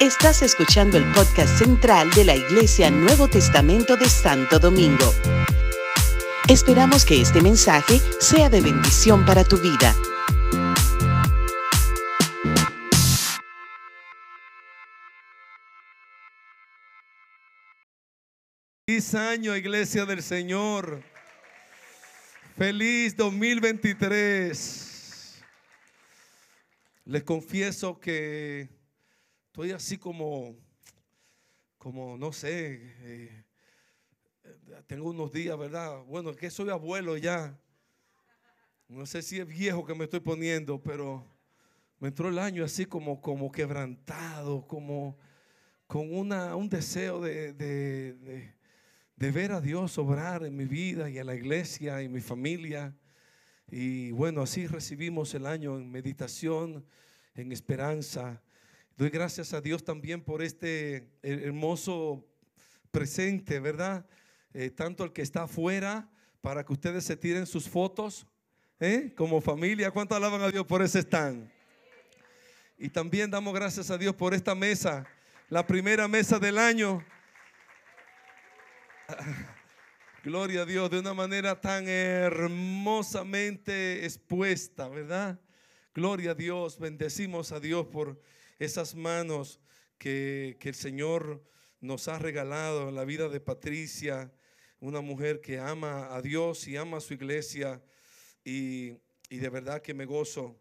Estás 0.00 0.42
escuchando 0.42 0.98
el 0.98 1.04
podcast 1.12 1.58
central 1.58 2.10
de 2.10 2.24
la 2.24 2.36
Iglesia 2.36 2.90
Nuevo 2.90 3.28
Testamento 3.28 3.96
de 3.96 4.08
Santo 4.08 4.58
Domingo. 4.58 5.14
Esperamos 6.48 7.04
que 7.04 7.22
este 7.22 7.40
mensaje 7.40 8.00
sea 8.20 8.50
de 8.50 8.60
bendición 8.60 9.24
para 9.24 9.44
tu 9.44 9.56
vida. 9.56 9.94
Feliz 18.86 19.14
año, 19.14 19.56
Iglesia 19.56 20.04
del 20.04 20.22
Señor. 20.22 21.02
Feliz 22.56 23.16
2023. 23.16 25.42
Les 27.06 27.24
confieso 27.24 27.98
que 27.98 28.68
estoy 29.54 29.70
así 29.70 29.98
como, 29.98 30.56
como 31.78 32.18
no 32.18 32.32
sé, 32.32 32.92
eh, 33.02 33.44
tengo 34.88 35.10
unos 35.10 35.30
días, 35.30 35.56
¿verdad? 35.56 36.02
Bueno, 36.08 36.30
es 36.30 36.36
que 36.36 36.50
soy 36.50 36.70
abuelo 36.70 37.16
ya. 37.16 37.56
No 38.88 39.06
sé 39.06 39.22
si 39.22 39.38
es 39.38 39.46
viejo 39.46 39.86
que 39.86 39.94
me 39.94 40.06
estoy 40.06 40.18
poniendo, 40.18 40.82
pero 40.82 41.24
me 42.00 42.08
entró 42.08 42.30
el 42.30 42.40
año 42.40 42.64
así 42.64 42.84
como, 42.84 43.20
como 43.20 43.52
quebrantado, 43.52 44.66
como 44.66 45.16
con 45.86 46.12
una, 46.12 46.56
un 46.56 46.68
deseo 46.68 47.20
de, 47.20 47.52
de, 47.52 48.56
de 49.14 49.30
ver 49.30 49.52
a 49.52 49.60
Dios 49.60 49.96
obrar 49.98 50.42
en 50.42 50.56
mi 50.56 50.64
vida 50.64 51.08
y 51.08 51.18
en 51.18 51.26
la 51.28 51.36
iglesia 51.36 52.02
y 52.02 52.06
en 52.06 52.12
mi 52.12 52.20
familia. 52.20 52.92
Y 53.70 54.10
bueno, 54.10 54.42
así 54.42 54.66
recibimos 54.66 55.32
el 55.32 55.46
año 55.46 55.76
en 55.76 55.92
meditación, 55.92 56.84
en 57.36 57.52
esperanza. 57.52 58.42
Doy 58.96 59.10
gracias 59.10 59.52
a 59.52 59.60
Dios 59.60 59.82
también 59.82 60.22
por 60.22 60.40
este 60.40 61.10
hermoso 61.20 62.24
presente, 62.92 63.58
¿verdad? 63.58 64.06
Eh, 64.52 64.70
tanto 64.70 65.02
el 65.02 65.12
que 65.12 65.22
está 65.22 65.42
afuera, 65.42 66.08
para 66.40 66.64
que 66.64 66.72
ustedes 66.72 67.02
se 67.02 67.16
tiren 67.16 67.44
sus 67.44 67.68
fotos, 67.68 68.24
¿eh? 68.78 69.12
como 69.16 69.40
familia. 69.40 69.90
¿Cuánto 69.90 70.14
alaban 70.14 70.42
a 70.42 70.50
Dios 70.52 70.64
por 70.64 70.80
ese 70.80 71.00
stand? 71.00 71.50
Y 72.78 72.88
también 72.88 73.32
damos 73.32 73.52
gracias 73.52 73.90
a 73.90 73.98
Dios 73.98 74.14
por 74.14 74.32
esta 74.32 74.54
mesa, 74.54 75.04
la 75.48 75.66
primera 75.66 76.06
mesa 76.06 76.38
del 76.38 76.56
año. 76.56 77.04
Gloria 80.22 80.62
a 80.62 80.66
Dios, 80.66 80.88
de 80.88 81.00
una 81.00 81.14
manera 81.14 81.60
tan 81.60 81.88
hermosamente 81.88 82.44
expuesta, 84.04 84.86
¿verdad? 84.86 85.40
Gloria 85.92 86.30
a 86.30 86.34
Dios, 86.34 86.78
bendecimos 86.78 87.50
a 87.50 87.58
Dios 87.58 87.86
por 87.86 88.22
esas 88.58 88.94
manos 88.94 89.60
que, 89.98 90.56
que 90.60 90.68
el 90.70 90.74
Señor 90.74 91.44
nos 91.80 92.08
ha 92.08 92.18
regalado 92.18 92.88
en 92.88 92.94
la 92.94 93.04
vida 93.04 93.28
de 93.28 93.40
Patricia, 93.40 94.32
una 94.80 95.00
mujer 95.00 95.40
que 95.40 95.58
ama 95.58 96.14
a 96.14 96.22
Dios 96.22 96.66
y 96.68 96.76
ama 96.76 96.98
a 96.98 97.00
su 97.00 97.14
iglesia 97.14 97.82
y, 98.44 98.92
y 99.28 99.38
de 99.38 99.48
verdad 99.48 99.82
que 99.82 99.94
me 99.94 100.04
gozo. 100.04 100.60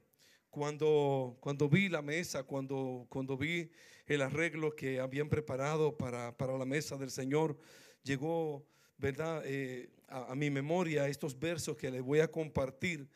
Cuando, 0.50 1.38
cuando 1.40 1.68
vi 1.68 1.90
la 1.90 2.02
mesa, 2.02 2.44
cuando, 2.44 3.08
cuando 3.10 3.38
vi 3.38 3.72
el 4.06 4.22
arreglo 4.22 4.76
que 4.76 5.00
habían 5.00 5.30
preparado 5.30 5.98
para, 5.98 6.38
para 6.38 6.58
la 6.58 6.66
mesa 6.66 6.96
del 6.98 7.10
Señor, 7.10 7.58
llegó, 8.04 8.68
¿verdad? 8.98 9.42
Eh, 9.46 9.90
a, 10.08 10.36
mi 10.36 10.50
memoria 10.50 11.08
estos 11.08 11.38
versos 11.38 11.76
que 11.76 11.90
les 11.90 12.02
voy 12.02 12.20
a 12.20 12.30
compartir 12.30 13.10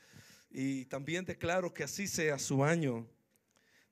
y 0.49 0.85
también 0.85 1.25
declaro 1.25 1.73
que 1.73 1.83
así 1.83 2.07
sea 2.07 2.39
su 2.39 2.63
año. 2.63 3.07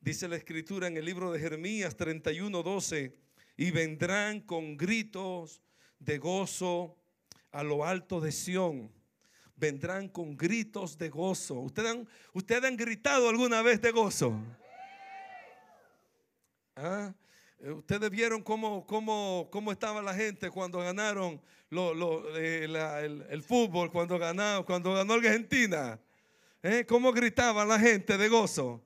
Dice 0.06 0.28
la 0.28 0.36
escritura 0.36 0.86
en 0.86 0.98
el 0.98 1.06
libro 1.06 1.32
de 1.32 1.40
Jeremías 1.40 1.98
31, 1.98 2.62
12, 2.62 3.12
y 3.58 3.72
vendrán 3.72 4.40
con 4.40 4.78
gritos 4.78 5.64
de 5.98 6.20
gozo 6.20 6.96
a 7.52 7.64
lo 7.64 7.84
alto 7.84 8.22
de 8.22 8.32
Sión. 8.32 8.92
Vendrán 9.56 10.08
con 10.10 10.38
gritos 10.38 11.00
de 11.00 11.10
gozo. 11.10 11.56
¿Ustedes 11.56 11.90
han, 11.90 12.08
¿Ustedes 12.34 12.64
han 12.66 12.78
gritado 12.78 13.30
alguna 13.30 13.64
vez 13.64 13.82
de 13.82 13.90
gozo? 13.90 14.40
¿Ah? 16.76 17.12
Eh, 17.60 17.72
Ustedes 17.72 18.12
vieron 18.12 18.44
cómo, 18.44 18.86
cómo, 18.86 19.50
cómo 19.52 19.72
estaba 19.72 20.04
la 20.04 20.14
gente 20.14 20.52
cuando 20.52 20.78
ganaron 20.82 21.42
eh, 22.38 22.68
el, 23.32 23.42
fútbol, 23.42 23.92
cuando, 23.92 24.20
ganó, 24.20 24.64
cuando 24.68 24.94
ganó 24.94 25.16
Argentina. 25.16 26.00
¿Eh? 26.62 26.86
¿Cómo 26.88 27.12
gritaba 27.12 27.66
la 27.66 27.80
gente 27.80 28.20
de 28.20 28.30
gozo? 28.30 28.84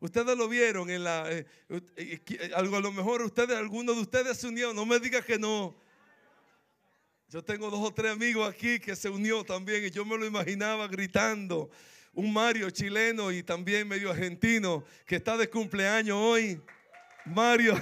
Ustedes 0.00 0.36
lo 0.36 0.48
vieron 0.48 0.90
en 0.90 1.02
la. 1.02 1.30
Eh, 1.30 1.46
eh, 1.68 2.50
a 2.54 2.62
lo 2.62 2.92
mejor 2.92 3.22
ustedes, 3.22 3.56
algunos 3.56 3.96
de 3.96 4.02
ustedes 4.02 4.38
se 4.38 4.46
unieron. 4.46 4.76
No 4.76 4.86
me 4.86 5.00
diga 5.00 5.22
que 5.22 5.38
no. 5.38 5.74
Yo 7.28 7.42
tengo 7.42 7.68
dos 7.68 7.80
o 7.80 7.92
tres 7.92 8.12
amigos 8.12 8.48
aquí 8.48 8.78
que 8.78 8.96
se 8.96 9.10
unió 9.10 9.44
también 9.44 9.84
y 9.84 9.90
yo 9.90 10.04
me 10.04 10.16
lo 10.16 10.24
imaginaba 10.24 10.86
gritando. 10.86 11.68
Un 12.14 12.32
Mario 12.32 12.70
chileno 12.70 13.30
y 13.30 13.42
también 13.42 13.86
medio 13.86 14.10
argentino 14.10 14.84
que 15.04 15.16
está 15.16 15.36
de 15.36 15.50
cumpleaños 15.50 16.16
hoy. 16.16 16.60
Mario. 17.26 17.74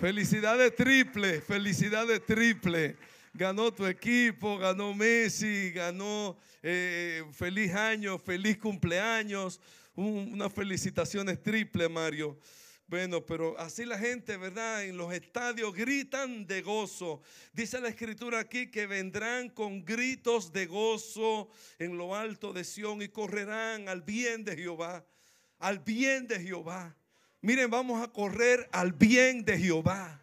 felicidades 0.00 0.74
triple, 0.74 1.40
felicidades 1.40 2.24
triple. 2.24 2.96
Ganó 3.34 3.74
tu 3.74 3.84
equipo, 3.84 4.56
ganó 4.56 4.94
Messi, 4.94 5.70
ganó 5.72 6.38
eh, 6.62 7.24
feliz 7.32 7.74
año, 7.74 8.18
feliz 8.18 8.58
cumpleaños. 8.58 9.60
Un, 9.98 10.34
unas 10.34 10.52
felicitaciones 10.52 11.42
triple, 11.42 11.88
Mario. 11.88 12.38
Bueno, 12.86 13.26
pero 13.26 13.58
así 13.58 13.84
la 13.84 13.98
gente, 13.98 14.36
¿verdad? 14.36 14.84
En 14.84 14.96
los 14.96 15.12
estadios 15.12 15.74
gritan 15.74 16.46
de 16.46 16.62
gozo. 16.62 17.20
Dice 17.52 17.80
la 17.80 17.88
escritura 17.88 18.38
aquí 18.38 18.70
que 18.70 18.86
vendrán 18.86 19.48
con 19.48 19.84
gritos 19.84 20.52
de 20.52 20.66
gozo 20.66 21.50
en 21.80 21.98
lo 21.98 22.14
alto 22.14 22.52
de 22.52 22.62
Sión 22.62 23.02
y 23.02 23.08
correrán 23.08 23.88
al 23.88 24.02
bien 24.02 24.44
de 24.44 24.54
Jehová. 24.54 25.04
Al 25.58 25.80
bien 25.80 26.28
de 26.28 26.38
Jehová. 26.38 26.96
Miren, 27.40 27.68
vamos 27.68 28.00
a 28.00 28.06
correr 28.06 28.68
al 28.70 28.92
bien 28.92 29.44
de 29.44 29.58
Jehová. 29.58 30.22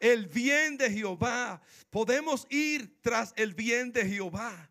El 0.00 0.26
bien 0.26 0.76
de 0.76 0.90
Jehová. 0.90 1.62
Podemos 1.90 2.44
ir 2.50 3.00
tras 3.02 3.32
el 3.36 3.54
bien 3.54 3.92
de 3.92 4.04
Jehová. 4.04 4.68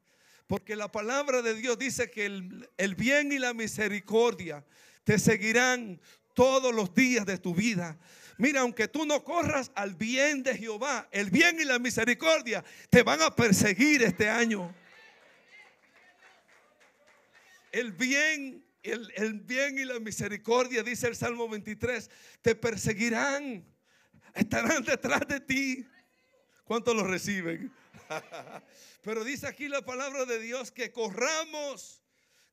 Porque 0.53 0.75
la 0.75 0.91
palabra 0.91 1.41
de 1.41 1.55
Dios 1.55 1.79
dice 1.79 2.11
que 2.11 2.27
el, 2.27 2.69
el, 2.77 2.93
bien 2.93 3.31
y 3.31 3.39
la 3.39 3.55
misericordia 3.55 4.63
te 5.03 5.17
seguirán 5.17 5.99
todos 6.35 6.71
los 6.75 6.93
días 6.93 7.25
de 7.25 7.39
tu 7.39 7.55
vida. 7.55 7.97
Mira, 8.37 8.61
aunque 8.61 8.87
tú 8.87 9.03
no 9.07 9.23
corras 9.23 9.71
al 9.73 9.95
bien 9.95 10.43
de 10.43 10.55
Jehová, 10.55 11.09
el 11.09 11.31
bien 11.31 11.59
y 11.59 11.63
la 11.63 11.79
misericordia 11.79 12.63
te 12.91 13.01
van 13.01 13.23
a 13.23 13.35
perseguir 13.35 14.03
este 14.03 14.29
año. 14.29 14.75
El 17.71 17.91
bien 17.91 18.63
el, 18.83 19.11
el, 19.15 19.39
bien 19.39 19.79
y 19.79 19.85
la 19.85 19.99
misericordia, 19.99 20.83
dice 20.83 21.07
el 21.07 21.15
Salmo 21.15 21.49
23, 21.49 22.11
te 22.43 22.53
perseguirán, 22.53 23.65
estarán 24.35 24.83
detrás 24.83 25.27
de 25.27 25.39
ti. 25.39 25.87
¿Cuántos 26.63 26.95
lo 26.95 27.05
reciben? 27.05 27.73
Pero 29.03 29.25
dice 29.25 29.47
aquí 29.47 29.67
la 29.67 29.83
palabra 29.83 30.23
de 30.23 30.39
Dios 30.39 30.71
que 30.71 30.93
corramos, 30.93 32.01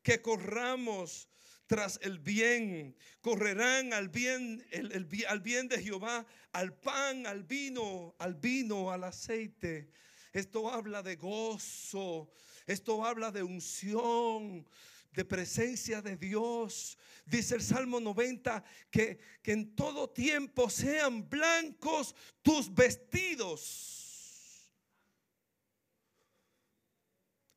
que 0.02 0.20
corramos 0.20 1.28
tras 1.68 2.00
el 2.02 2.18
bien, 2.18 2.96
correrán 3.20 3.92
al 3.92 4.08
bien, 4.08 4.66
el, 4.72 5.08
al 5.28 5.40
bien 5.40 5.68
de 5.68 5.80
Jehová, 5.80 6.26
al 6.50 6.74
pan, 6.74 7.28
al 7.28 7.44
vino, 7.44 8.16
al 8.18 8.34
vino, 8.34 8.90
al 8.90 9.04
aceite. 9.04 9.92
Esto 10.32 10.68
habla 10.68 11.04
de 11.04 11.14
gozo, 11.14 12.32
esto 12.66 13.04
habla 13.04 13.30
de 13.30 13.44
unción, 13.44 14.66
de 15.12 15.24
presencia 15.24 16.02
de 16.02 16.16
Dios. 16.16 16.98
Dice 17.26 17.54
el 17.54 17.62
Salmo 17.62 18.00
90 18.00 18.64
que, 18.90 19.20
que 19.40 19.52
en 19.52 19.76
todo 19.76 20.10
tiempo 20.10 20.68
sean 20.68 21.28
blancos 21.28 22.16
tus 22.42 22.74
vestidos. 22.74 23.99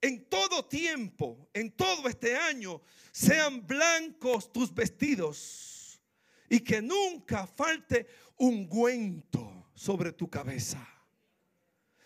En 0.04 0.26
todo 0.26 0.66
tiempo, 0.66 1.50
en 1.54 1.72
todo 1.72 2.10
este 2.10 2.36
año, 2.36 2.82
sean 3.14 3.66
blancos 3.66 4.52
tus 4.52 4.74
vestidos 4.74 6.02
y 6.50 6.60
que 6.60 6.82
nunca 6.82 7.48
falte 7.48 8.06
ungüento 8.36 9.70
sobre 9.74 10.12
tu 10.12 10.30
cabeza. 10.30 10.86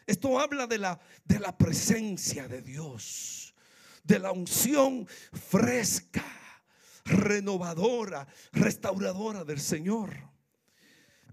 Esto 0.06 0.40
habla 0.40 0.68
de 0.68 0.78
la, 0.78 1.00
de 1.26 1.40
la 1.40 1.58
presencia 1.58 2.48
de 2.48 2.62
Dios 2.62 3.48
de 4.08 4.20
la 4.20 4.32
unción 4.32 5.06
fresca, 5.34 6.24
renovadora, 7.04 8.26
restauradora 8.54 9.44
del 9.44 9.60
Señor. 9.60 10.16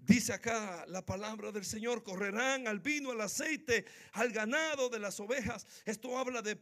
Dice 0.06 0.34
acá 0.34 0.84
la 0.88 1.04
palabra 1.04 1.50
del 1.50 1.64
Señor, 1.64 2.02
correrán 2.02 2.68
al 2.68 2.80
vino, 2.80 3.10
al 3.10 3.22
aceite, 3.22 3.86
al 4.12 4.32
ganado 4.32 4.90
de 4.90 4.98
las 4.98 5.18
ovejas. 5.18 5.66
Esto 5.86 6.18
habla 6.18 6.42
de 6.42 6.56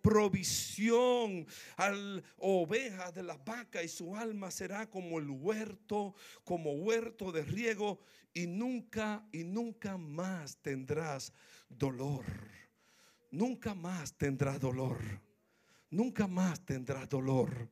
provisión, 0.00 1.46
al 1.76 2.24
oveja 2.38 3.12
de 3.12 3.22
las 3.22 3.44
vacas 3.44 3.84
y 3.84 3.88
su 3.88 4.16
alma 4.16 4.50
será 4.50 4.88
como 4.88 5.18
el 5.18 5.28
huerto, 5.28 6.14
como 6.42 6.72
huerto 6.72 7.32
de 7.32 7.42
riego 7.42 8.00
y 8.32 8.46
nunca 8.46 9.28
y 9.30 9.44
nunca 9.44 9.98
más 9.98 10.56
tendrás 10.62 11.34
dolor. 11.68 12.24
Nunca 13.30 13.74
más 13.74 14.16
tendrás 14.16 14.58
dolor. 14.58 15.00
Nunca 15.90 16.26
más 16.26 16.64
tendrás 16.64 17.10
dolor. 17.10 17.68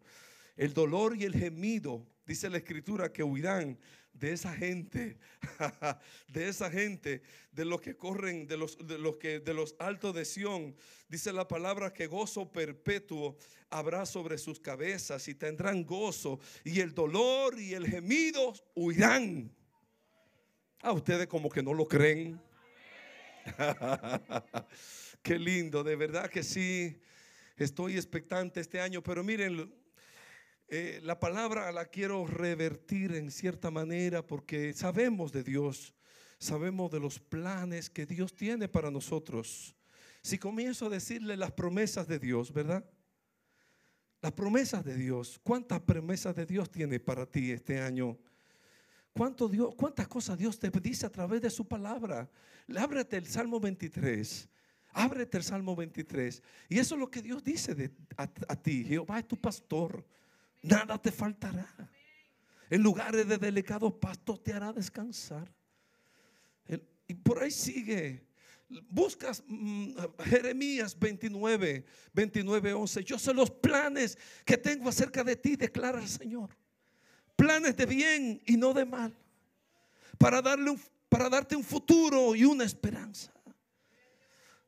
El 0.55 0.75
dolor 0.75 1.17
y 1.17 1.25
el 1.25 1.35
gemido, 1.35 2.06
dice 2.27 2.50
la 2.50 2.59
escritura, 2.59 3.11
que 3.11 3.23
huirán 3.23 3.79
de 4.12 4.32
esa 4.32 4.55
gente, 4.55 5.17
de 6.29 6.49
esa 6.49 6.70
gente, 6.70 7.23
de 7.50 7.64
los 7.64 7.81
que 7.81 7.97
corren, 7.97 8.47
de 8.47 8.56
los, 8.56 8.79
de 8.87 8.99
los 8.99 9.17
que 9.17 9.41
de 9.41 9.55
los 9.55 9.75
altos 9.79 10.14
de 10.14 10.25
Sión, 10.25 10.76
dice 11.09 11.32
la 11.32 11.49
palabra 11.49 11.93
que 11.93 12.06
gozo 12.06 12.50
perpetuo 12.50 13.37
habrá 13.70 14.06
sobre 14.06 14.38
sus 14.38 14.61
cabezas 14.61 15.26
y 15.29 15.35
tendrán 15.35 15.85
gozo 15.85 16.38
y 16.64 16.81
el 16.81 16.94
dolor 16.94 17.59
y 17.59 17.75
el 17.75 17.87
gemido 17.87 18.53
huirán. 18.75 19.50
A 20.82 20.93
ustedes 20.93 21.26
como 21.26 21.49
que 21.49 21.62
no 21.62 21.75
lo 21.75 21.87
creen. 21.87 22.41
Qué 25.23 25.38
lindo, 25.38 25.85
de 25.85 25.97
verdad 25.97 26.29
que 26.29 26.43
sí. 26.43 27.00
Estoy 27.56 27.94
expectante 27.94 28.61
este 28.61 28.81
año, 28.81 29.03
pero 29.03 29.23
miren, 29.23 29.73
eh, 30.75 31.01
la 31.03 31.21
palabra 31.21 31.71
la 31.71 31.85
quiero 31.85 32.27
revertir 32.27 33.15
en 33.15 33.31
cierta 33.31 33.71
manera 33.71 34.27
porque 34.27 34.73
sabemos 34.73 35.31
de 35.31 35.43
Dios, 35.43 35.95
sabemos 36.39 36.91
de 36.91 36.99
los 36.99 37.21
planes 37.21 37.91
que 37.91 38.07
Dios 38.07 38.35
tiene 38.35 38.69
para 38.69 38.91
nosotros. 38.91 39.77
Si 40.23 40.39
comienzo 40.39 40.87
a 40.87 40.89
decirle 40.89 41.37
las 41.37 41.53
promesas 41.53 42.09
de 42.09 42.19
Dios, 42.19 42.55
¿verdad? 42.55 42.89
Las 44.23 44.33
promesas 44.33 44.83
de 44.83 44.97
Dios. 44.97 45.39
¿Cuántas 45.45 45.81
promesas 45.81 46.35
de 46.35 46.47
Dios 46.47 46.71
tiene 46.71 46.99
para 46.99 47.27
ti 47.27 47.51
este 47.51 47.79
año? 47.79 48.19
¿Cuánto 49.13 49.51
Dios, 49.51 49.75
¿Cuántas 49.75 50.09
cosas 50.09 50.39
Dios 50.39 50.59
te 50.59 50.71
dice 50.71 51.05
a 51.05 51.13
través 51.13 51.43
de 51.43 51.51
su 51.51 51.69
palabra? 51.69 52.31
Ábrete 52.75 53.19
el 53.19 53.27
Salmo 53.27 53.61
23. 53.61 54.49
Ábrete 54.95 55.37
el 55.37 55.45
Salmo 55.45 55.77
23. 55.77 56.43
Y 56.71 56.79
eso 56.79 56.95
es 56.95 56.99
lo 56.99 57.11
que 57.11 57.21
Dios 57.21 57.45
dice 57.45 57.93
a 58.17 58.57
ti. 58.57 58.85
Jehová 58.87 59.19
es 59.19 59.29
tu 59.29 59.39
pastor 59.39 60.03
nada 60.62 60.97
te 61.00 61.12
faltará. 61.12 61.69
En 62.70 62.82
lugares 62.82 63.29
de 63.29 63.37
delicados 63.37 63.93
pastos 63.94 64.43
te 64.43 64.53
hará 64.53 64.73
descansar. 64.73 65.53
Y 67.06 67.14
por 67.14 67.43
ahí 67.43 67.50
sigue. 67.50 68.26
Buscas 68.88 69.43
mm, 69.47 69.94
Jeremías 70.25 70.99
29, 70.99 71.85
29, 72.14 72.73
11. 72.73 73.05
Yo 73.05 73.19
sé 73.19 73.35
los 73.35 73.50
planes 73.50 74.17
que 74.47 74.56
tengo 74.56 74.88
acerca 74.88 75.23
de 75.23 75.37
ti, 75.37 75.56
declara 75.56 76.00
el 76.00 76.09
Señor. 76.09 76.56
Planes 77.37 77.76
de 77.76 77.85
bien 77.85 78.43
y 78.47 78.56
no 78.56 78.73
de 78.73 78.87
mal. 78.87 79.14
Para, 80.17 80.41
darle 80.41 80.75
para 81.09 81.29
darte 81.29 81.55
un 81.55 81.64
futuro 81.64 82.35
y 82.35 82.44
una 82.44 82.64
esperanza. 82.64 83.31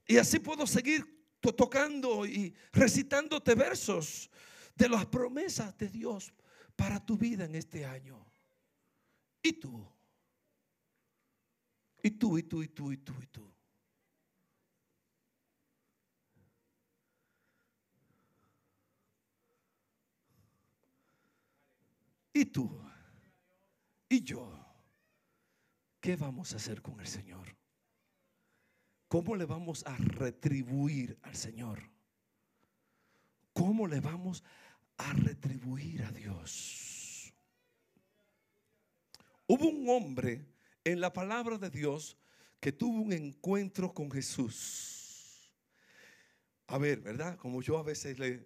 Y 0.07 0.19
así 0.19 0.39
puedo 0.39 0.67
seguir 0.67 1.07
tocando 1.41 2.27
y 2.27 2.55
recitándote 2.73 3.55
versos 3.55 4.31
de 4.75 4.89
las 4.89 5.07
promesas 5.07 5.77
de 5.79 5.89
Dios 5.89 6.33
para 6.77 7.05
tu 7.05 7.17
vida 7.17 7.45
en 7.45 7.55
este 7.55 7.85
año. 7.85 8.25
¿Y 9.43 9.53
tú? 9.55 9.87
¿Y 12.03 12.11
tú, 12.11 12.39
y 12.39 12.43
tú, 12.43 12.63
y 12.63 12.69
tú, 12.69 12.93
y 12.93 12.97
tú, 12.99 13.15
y 13.21 13.27
tú? 13.27 13.55
¿Y 22.37 22.45
tú? 22.47 22.81
¿Y 24.09 24.23
yo? 24.23 24.65
¿Qué 26.01 26.17
vamos 26.17 26.53
a 26.53 26.57
hacer 26.57 26.83
con 26.83 27.01
el 27.01 27.07
Señor? 27.07 27.57
¿Cómo 29.09 29.37
le 29.37 29.45
vamos 29.45 29.85
a 29.87 29.97
retribuir 29.97 31.17
al 31.23 31.37
Señor? 31.37 31.91
¿Cómo 33.53 33.87
le 33.87 34.01
vamos 34.01 34.43
a 34.43 34.64
a 34.99 35.13
retribuir 35.13 36.03
a 36.05 36.13
Dios. 36.13 37.33
Hubo 39.47 39.69
un 39.69 39.89
hombre 39.89 40.47
en 40.85 41.01
la 41.01 41.13
palabra 41.13 41.59
de 41.59 41.71
Dios 41.71 42.17
que 42.61 42.73
tuvo 42.73 43.03
un 43.03 43.13
encuentro 43.13 43.93
con 43.93 44.11
Jesús. 44.11 45.04
A 46.67 46.79
ver, 46.79 47.01
¿verdad? 47.01 47.37
Como 47.37 47.61
yo 47.61 47.79
a 47.79 47.83
veces 47.83 48.19
le, 48.19 48.39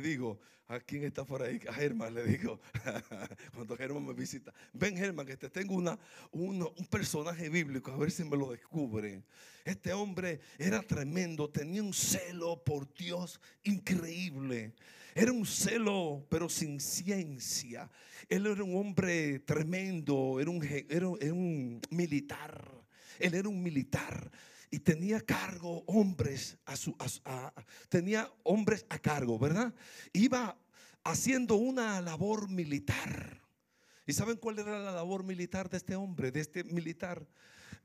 digo, 0.00 0.38
¿a 0.68 0.78
quién 0.78 1.02
está 1.02 1.24
por 1.24 1.42
ahí? 1.42 1.60
A 1.68 1.72
Germán 1.72 2.14
le 2.14 2.24
digo, 2.24 2.60
cuando 3.54 3.76
Germán 3.76 4.06
me 4.06 4.12
visita, 4.12 4.54
ven 4.72 4.96
Germán, 4.96 5.26
que 5.26 5.36
te 5.36 5.50
tengo 5.50 5.74
una, 5.74 5.98
un 6.30 6.86
personaje 6.88 7.48
bíblico, 7.48 7.90
a 7.90 7.96
ver 7.96 8.12
si 8.12 8.22
me 8.22 8.36
lo 8.36 8.52
descubre. 8.52 9.24
Este 9.64 9.92
hombre 9.92 10.40
era 10.56 10.82
tremendo, 10.82 11.50
tenía 11.50 11.82
un 11.82 11.92
celo 11.92 12.62
por 12.62 12.92
Dios 12.94 13.40
increíble. 13.64 14.74
Era 15.16 15.32
un 15.32 15.46
celo, 15.46 16.26
pero 16.28 16.48
sin 16.48 16.80
ciencia. 16.80 17.90
Él 18.28 18.46
era 18.46 18.62
un 18.62 18.76
hombre 18.76 19.40
tremendo, 19.40 20.38
era 20.40 20.50
un, 20.50 20.62
era, 20.62 21.08
un 21.08 21.80
militar. 21.90 22.84
Él 23.18 23.34
era 23.34 23.48
un 23.48 23.62
militar 23.62 24.30
y 24.74 24.80
tenía 24.80 25.20
cargo 25.20 25.84
hombres 25.86 26.58
a 26.64 26.74
su 26.74 26.96
tenía 27.88 28.28
hombres 28.42 28.84
a 28.88 28.98
cargo, 28.98 29.38
¿verdad? 29.38 29.72
Iba 30.12 30.58
haciendo 31.04 31.54
una 31.54 32.00
labor 32.00 32.48
militar. 32.48 33.40
¿Y 34.04 34.12
saben 34.14 34.36
cuál 34.36 34.58
era 34.58 34.80
la 34.80 34.90
labor 34.90 35.22
militar 35.22 35.70
de 35.70 35.76
este 35.76 35.94
hombre, 35.94 36.32
de 36.32 36.40
este 36.40 36.64
militar? 36.64 37.24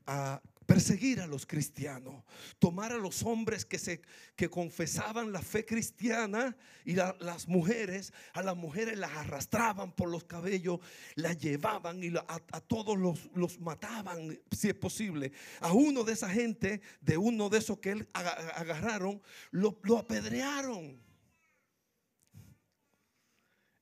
A 0.04 0.42
perseguir 0.70 1.20
a 1.20 1.26
los 1.26 1.46
cristianos, 1.46 2.22
tomar 2.60 2.92
a 2.92 2.96
los 2.96 3.24
hombres 3.24 3.64
que, 3.64 3.76
se, 3.76 4.02
que 4.36 4.48
confesaban 4.48 5.32
la 5.32 5.42
fe 5.42 5.66
cristiana 5.66 6.56
y 6.84 6.94
las 6.94 7.48
mujeres, 7.48 8.12
a 8.34 8.42
las 8.44 8.54
mujeres 8.54 8.96
las 8.96 9.10
arrastraban 9.10 9.90
por 9.90 10.08
los 10.08 10.22
cabellos, 10.22 10.78
las 11.16 11.36
llevaban 11.38 12.04
y 12.04 12.12
a, 12.16 12.60
todos 12.60 12.96
los, 12.96 13.18
los, 13.34 13.58
mataban, 13.58 14.38
si 14.52 14.68
es 14.68 14.76
posible. 14.76 15.32
A 15.58 15.72
uno 15.72 16.04
de 16.04 16.12
esa 16.12 16.30
gente, 16.30 16.80
de 17.00 17.16
uno 17.16 17.48
de 17.48 17.58
esos 17.58 17.80
que 17.80 17.90
él 17.90 18.08
agarraron, 18.12 19.20
lo, 19.50 19.76
apedrearon. 19.98 21.02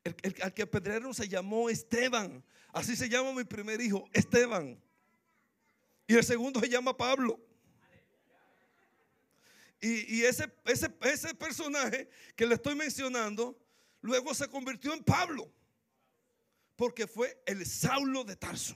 El, 0.04 0.16
el, 0.22 0.34
al 0.40 0.54
que 0.54 0.62
apedrearon 0.62 1.12
se 1.12 1.28
llamó 1.28 1.68
Esteban. 1.68 2.42
Así 2.72 2.96
se 2.96 3.10
llama 3.10 3.34
mi 3.34 3.44
primer 3.44 3.78
hijo, 3.78 4.08
Esteban. 4.14 4.87
Y 6.08 6.14
el 6.14 6.24
segundo 6.24 6.58
se 6.58 6.68
llama 6.70 6.96
Pablo. 6.96 7.38
Y, 9.80 10.22
ese, 10.22 10.50
ese, 10.64 10.92
ese 11.02 11.34
personaje 11.34 12.08
que 12.34 12.46
le 12.46 12.54
estoy 12.54 12.74
mencionando, 12.74 13.56
luego 14.00 14.34
se 14.34 14.48
convirtió 14.48 14.92
en 14.92 15.04
Pablo. 15.04 15.52
Porque 16.74 17.06
fue 17.06 17.40
el 17.46 17.64
Saulo 17.64 18.24
de 18.24 18.34
Tarso. 18.34 18.74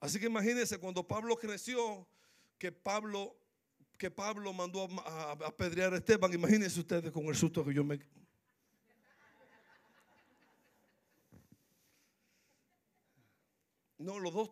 Así 0.00 0.18
que 0.18 0.26
imagínense 0.26 0.76
cuando 0.78 1.06
Pablo 1.06 1.36
creció, 1.36 2.06
que 2.58 2.72
Pablo, 2.72 3.38
que 3.96 4.10
Pablo 4.10 4.52
mandó 4.52 4.88
a, 5.06 5.32
apedrear 5.46 5.94
a 5.94 5.98
Esteban. 5.98 6.32
Imagínense 6.34 6.80
ustedes 6.80 7.12
con 7.12 7.24
el 7.26 7.36
susto 7.36 7.64
que 7.64 7.72
yo 7.72 7.84
me, 7.84 8.00
No, 13.98 14.18
los 14.18 14.34
dos 14.34 14.50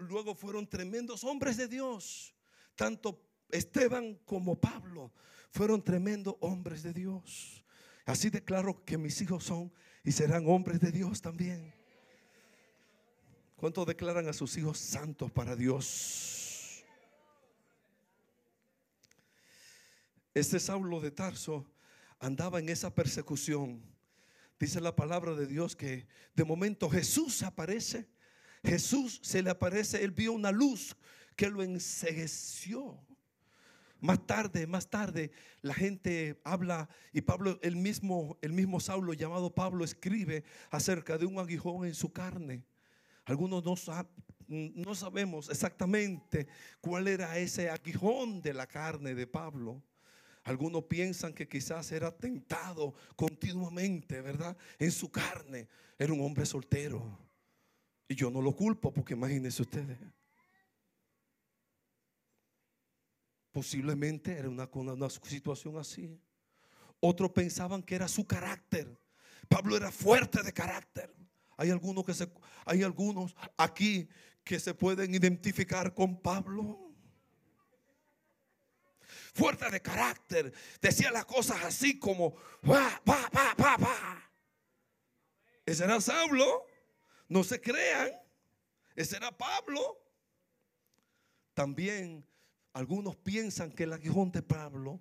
luego 0.00 0.34
fueron 0.34 0.68
tremendos 0.68 1.24
hombres 1.24 1.56
de 1.56 1.68
Dios. 1.68 2.34
Tanto 2.74 3.20
Esteban 3.50 4.16
como 4.24 4.60
Pablo 4.60 5.12
fueron 5.50 5.82
tremendos 5.82 6.36
hombres 6.40 6.82
de 6.82 6.92
Dios. 6.92 7.64
Así 8.04 8.28
declaro 8.28 8.84
que 8.84 8.98
mis 8.98 9.20
hijos 9.22 9.44
son 9.44 9.72
y 10.02 10.12
serán 10.12 10.46
hombres 10.46 10.80
de 10.80 10.92
Dios 10.92 11.22
también. 11.22 11.72
¿Cuántos 13.56 13.86
declaran 13.86 14.28
a 14.28 14.32
sus 14.32 14.56
hijos 14.58 14.78
santos 14.78 15.30
para 15.30 15.56
Dios? 15.56 16.84
Este 20.34 20.58
Saulo 20.58 21.00
de 21.00 21.12
Tarso 21.12 21.64
andaba 22.18 22.58
en 22.58 22.68
esa 22.68 22.92
persecución. 22.94 23.80
Dice 24.58 24.80
la 24.80 24.94
palabra 24.94 25.34
de 25.34 25.46
Dios 25.46 25.76
que 25.76 26.06
de 26.34 26.44
momento 26.44 26.90
Jesús 26.90 27.42
aparece 27.42 28.08
Jesús 28.64 29.20
se 29.22 29.42
le 29.42 29.50
aparece, 29.50 30.02
él 30.02 30.10
vio 30.10 30.32
una 30.32 30.50
luz 30.50 30.96
que 31.36 31.50
lo 31.50 31.62
ensegueció. 31.62 32.98
Más 34.00 34.26
tarde, 34.26 34.66
más 34.66 34.88
tarde, 34.88 35.30
la 35.62 35.72
gente 35.72 36.40
habla 36.44 36.88
y 37.12 37.22
Pablo, 37.22 37.58
el 37.62 37.76
mismo, 37.76 38.38
el 38.42 38.52
mismo 38.52 38.80
Saulo 38.80 39.14
llamado 39.14 39.54
Pablo, 39.54 39.84
escribe 39.84 40.44
acerca 40.70 41.16
de 41.16 41.26
un 41.26 41.38
aguijón 41.38 41.86
en 41.86 41.94
su 41.94 42.12
carne. 42.12 42.64
Algunos 43.24 43.64
no, 43.64 43.76
no 44.46 44.94
sabemos 44.94 45.48
exactamente 45.48 46.46
cuál 46.80 47.08
era 47.08 47.38
ese 47.38 47.70
aguijón 47.70 48.42
de 48.42 48.52
la 48.52 48.66
carne 48.66 49.14
de 49.14 49.26
Pablo. 49.26 49.82
Algunos 50.42 50.84
piensan 50.84 51.32
que 51.32 51.48
quizás 51.48 51.90
era 51.90 52.14
tentado 52.14 52.94
continuamente, 53.16 54.20
¿verdad? 54.20 54.54
En 54.78 54.92
su 54.92 55.10
carne. 55.10 55.68
Era 55.98 56.12
un 56.12 56.20
hombre 56.20 56.44
soltero. 56.44 57.18
Y 58.08 58.14
yo 58.14 58.30
no 58.30 58.40
lo 58.40 58.54
culpo 58.54 58.92
porque 58.92 59.14
imagínense 59.14 59.62
ustedes. 59.62 59.98
Posiblemente 63.50 64.32
era 64.32 64.48
una, 64.48 64.68
una 64.72 65.10
situación 65.10 65.78
así. 65.78 66.20
Otros 67.00 67.30
pensaban 67.30 67.82
que 67.82 67.94
era 67.94 68.08
su 68.08 68.26
carácter. 68.26 68.98
Pablo 69.48 69.76
era 69.76 69.90
fuerte 69.90 70.42
de 70.42 70.52
carácter. 70.52 71.14
Hay 71.56 71.70
algunos 71.70 72.04
que 72.04 72.14
se, 72.14 72.28
hay 72.64 72.82
algunos 72.82 73.36
aquí 73.56 74.08
que 74.42 74.58
se 74.58 74.74
pueden 74.74 75.14
identificar 75.14 75.94
con 75.94 76.20
Pablo 76.20 76.84
fuerte 79.34 79.68
de 79.68 79.82
carácter, 79.82 80.52
decía 80.80 81.10
las 81.10 81.24
cosas 81.24 81.62
así 81.64 81.98
como, 81.98 82.36
va, 82.68 83.00
va, 83.08 83.28
va, 83.34 83.54
va, 83.60 83.76
va. 83.76 84.30
Ese 85.66 85.84
era 85.84 86.00
Saulo, 86.00 86.66
no 87.28 87.44
se 87.44 87.60
crean, 87.60 88.10
ese 88.94 89.16
era 89.16 89.36
Pablo. 89.36 90.00
También 91.52 92.24
algunos 92.72 93.16
piensan 93.16 93.70
que 93.70 93.84
el 93.84 93.92
aguijón 93.92 94.32
de 94.32 94.42
Pablo, 94.42 95.00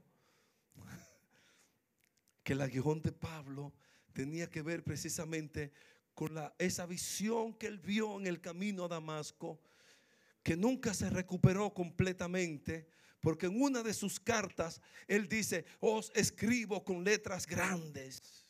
que 2.43 2.53
el 2.53 2.61
aguijón 2.61 3.01
de 3.01 3.11
Pablo 3.11 3.73
tenía 4.13 4.49
que 4.49 4.61
ver 4.61 4.83
precisamente 4.83 5.71
con 6.13 6.35
la, 6.35 6.53
esa 6.59 6.85
visión 6.85 7.53
que 7.53 7.67
él 7.67 7.79
vio 7.79 8.19
en 8.19 8.27
el 8.27 8.39
camino 8.39 8.85
a 8.85 8.87
Damasco, 8.87 9.59
que 10.43 10.55
nunca 10.55 10.93
se 10.93 11.09
recuperó 11.09 11.73
completamente, 11.73 12.87
porque 13.19 13.47
en 13.47 13.61
una 13.61 13.81
de 13.81 13.93
sus 13.93 14.19
cartas 14.19 14.81
él 15.07 15.27
dice, 15.27 15.65
os 15.79 16.11
escribo 16.13 16.83
con 16.83 17.03
letras 17.03 17.47
grandes. 17.47 18.42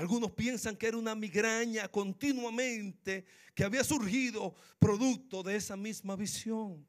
Algunos 0.00 0.30
piensan 0.30 0.76
que 0.76 0.86
era 0.86 0.96
una 0.96 1.14
migraña 1.14 1.86
continuamente 1.86 3.26
que 3.54 3.64
había 3.64 3.84
surgido 3.84 4.54
producto 4.78 5.42
de 5.42 5.56
esa 5.56 5.76
misma 5.76 6.16
visión. 6.16 6.88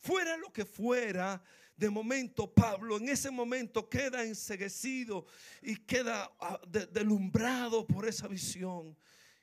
Fuera 0.00 0.34
lo 0.38 0.50
que 0.50 0.64
fuera, 0.64 1.44
de 1.76 1.90
momento 1.90 2.50
Pablo 2.50 2.96
en 2.96 3.10
ese 3.10 3.30
momento 3.30 3.86
queda 3.90 4.24
enseguecido 4.24 5.26
y 5.60 5.76
queda 5.76 6.32
ah, 6.40 6.58
delumbrado 6.90 7.86
por 7.86 8.08
esa 8.08 8.26
visión. 8.28 8.96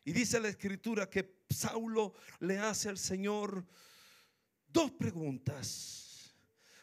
Y 0.04 0.12
dice 0.12 0.40
la 0.40 0.50
escritura 0.50 1.08
que 1.08 1.44
Saulo 1.52 2.16
le 2.40 2.58
hace 2.58 2.90
al 2.90 2.98
Señor 2.98 3.64
dos 4.68 4.92
preguntas. 4.94 6.36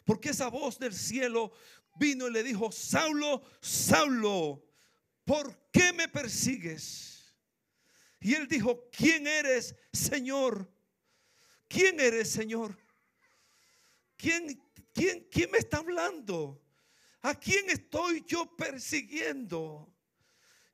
Porque 0.05 0.29
esa 0.29 0.47
voz 0.51 0.79
del 0.79 0.95
cielo 0.95 1.51
vino 1.97 2.29
y 2.29 2.33
le 2.33 2.45
dijo, 2.45 2.71
Saulo, 2.71 3.43
Saulo, 3.61 4.70
¿por 5.31 5.71
qué 5.71 5.93
me 5.93 6.09
persigues? 6.09 7.33
Y 8.19 8.35
él 8.35 8.49
dijo, 8.49 8.91
¿quién 8.91 9.29
eres, 9.29 9.77
Señor? 9.93 10.69
¿Quién 11.69 12.01
eres, 12.01 12.33
Señor? 12.33 12.77
¿Quién, 14.17 14.61
quién, 14.93 15.29
quién 15.31 15.49
me 15.53 15.59
está 15.59 15.77
hablando? 15.77 16.61
¿A 17.23 17.33
quién 17.37 17.71
estoy 17.71 18.25
yo 18.27 18.57
persiguiendo? 18.57 19.95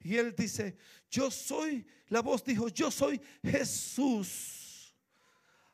Y 0.00 0.16
él 0.16 0.34
dice, 0.34 0.78
yo 1.10 1.30
soy, 1.30 1.86
la 2.08 2.22
voz 2.22 2.42
dijo, 2.42 2.68
yo 2.68 2.90
soy 2.90 3.20
Jesús, 3.42 4.96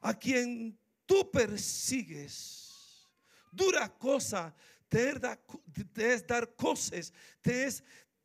a 0.01 0.13
quien 0.13 0.77
tú 1.07 1.31
persigues, 1.31 3.09
dura 3.53 3.89
cosa 3.97 4.53
te 4.93 6.13
es, 6.15 6.27
dar 6.27 6.55
cosas, 6.55 7.15
te 7.41 7.65
es 7.65 7.83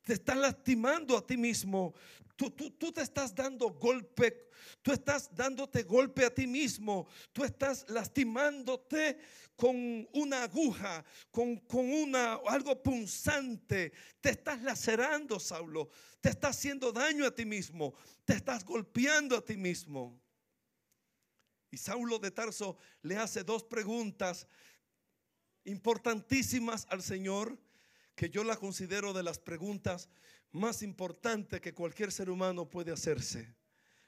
te 0.07 0.13
estás 0.13 0.37
lastimando 0.37 1.17
a 1.17 1.27
ti 1.27 1.35
mismo. 1.35 1.93
Tú, 2.37 2.49
tú, 2.51 2.71
tú, 2.71 2.93
te 2.93 3.01
estás 3.01 3.35
dando 3.35 3.71
golpe, 3.71 4.49
tú 4.81 4.93
estás 4.93 5.35
dándote 5.35 5.83
golpe 5.83 6.23
a 6.23 6.33
ti 6.33 6.47
mismo, 6.47 7.09
tú 7.33 7.43
estás 7.43 7.85
lastimándote 7.89 9.19
con 9.57 10.07
una 10.13 10.43
aguja, 10.43 11.03
con, 11.29 11.57
con 11.57 11.91
una, 11.91 12.35
algo 12.47 12.81
punzante, 12.81 13.91
te 14.21 14.29
estás 14.29 14.61
lacerando, 14.61 15.41
Saulo, 15.41 15.89
te 16.21 16.29
estás 16.29 16.55
haciendo 16.55 16.93
daño 16.93 17.25
a 17.25 17.35
ti 17.35 17.43
mismo, 17.43 17.93
te 18.23 18.35
estás 18.35 18.63
golpeando 18.63 19.35
a 19.35 19.43
ti 19.43 19.57
mismo. 19.57 20.17
Y 21.69 21.75
Saulo 21.75 22.17
de 22.17 22.31
Tarso 22.31 22.77
le 23.01 23.17
hace 23.17 23.43
dos 23.43 23.65
preguntas 23.65 24.47
importantísimas 25.65 26.87
al 26.89 27.03
Señor, 27.03 27.59
que 28.17 28.31
yo 28.31 28.43
la 28.43 28.55
considero 28.57 29.13
de 29.13 29.21
las 29.21 29.37
preguntas 29.37 30.09
más 30.51 30.81
importantes 30.81 31.61
que 31.61 31.75
cualquier 31.75 32.11
ser 32.11 32.31
humano 32.31 32.67
puede 32.67 32.91
hacerse. 32.91 33.53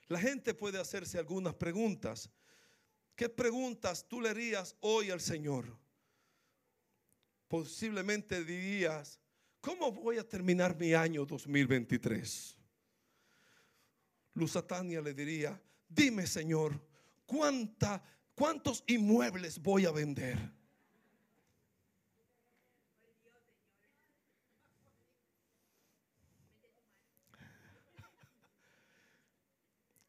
La 0.08 0.20
gente 0.20 0.56
puede 0.56 0.80
hacerse 0.80 1.20
algunas 1.20 1.54
preguntas. 1.54 2.28
¿Qué 3.16 3.30
preguntas 3.30 4.08
tú 4.10 4.20
le 4.20 4.30
harías 4.30 4.76
hoy 4.80 5.12
al 5.12 5.22
Señor? 5.22 5.78
Posiblemente 7.48 8.44
dirías, 8.44 9.20
¿cómo 9.62 9.92
voy 9.92 10.18
a 10.18 10.28
terminar 10.28 10.76
mi 10.76 10.96
año 10.96 11.24
2023? 11.24 12.58
Luz 14.34 14.52
Satania 14.54 15.02
le 15.02 15.14
diría, 15.14 15.62
dime 15.88 16.26
Señor, 16.26 16.84
¿cuánta, 17.28 18.04
¿cuántos 18.34 18.84
inmuebles 18.88 19.62
voy 19.62 19.86
a 19.86 19.92
vender? 19.92 20.59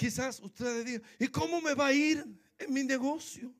Quizás 0.01 0.41
ustedes 0.41 0.83
digan, 0.83 1.03
¿y 1.19 1.29
cómo 1.29 1.61
me 1.61 1.75
va 1.75 1.89
a 1.89 1.93
ir 1.93 2.25
en 2.59 2.73
mi 2.73 2.83
negocio? 2.83 3.55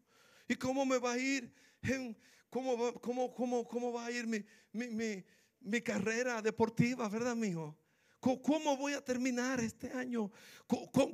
¿Y 0.49 0.55
cómo 0.55 0.87
me 0.87 0.97
va 0.97 1.13
a 1.13 1.19
ir 1.19 1.53
en 1.83 2.17
cómo 2.49 2.79
va, 2.79 2.95
cómo, 2.95 3.35
cómo, 3.35 3.69
cómo 3.69 3.93
va 3.93 4.07
a 4.07 4.11
ir 4.11 4.27
mi, 4.27 4.43
mi, 4.73 5.23
mi, 5.61 5.81
carrera 5.83 6.41
deportiva, 6.41 7.07
verdad, 7.11 7.37
mijo? 7.37 7.77
¿Cómo 8.21 8.75
voy 8.79 8.95
a 8.95 9.05
terminar 9.05 9.61
este 9.61 9.93
año? 9.93 10.33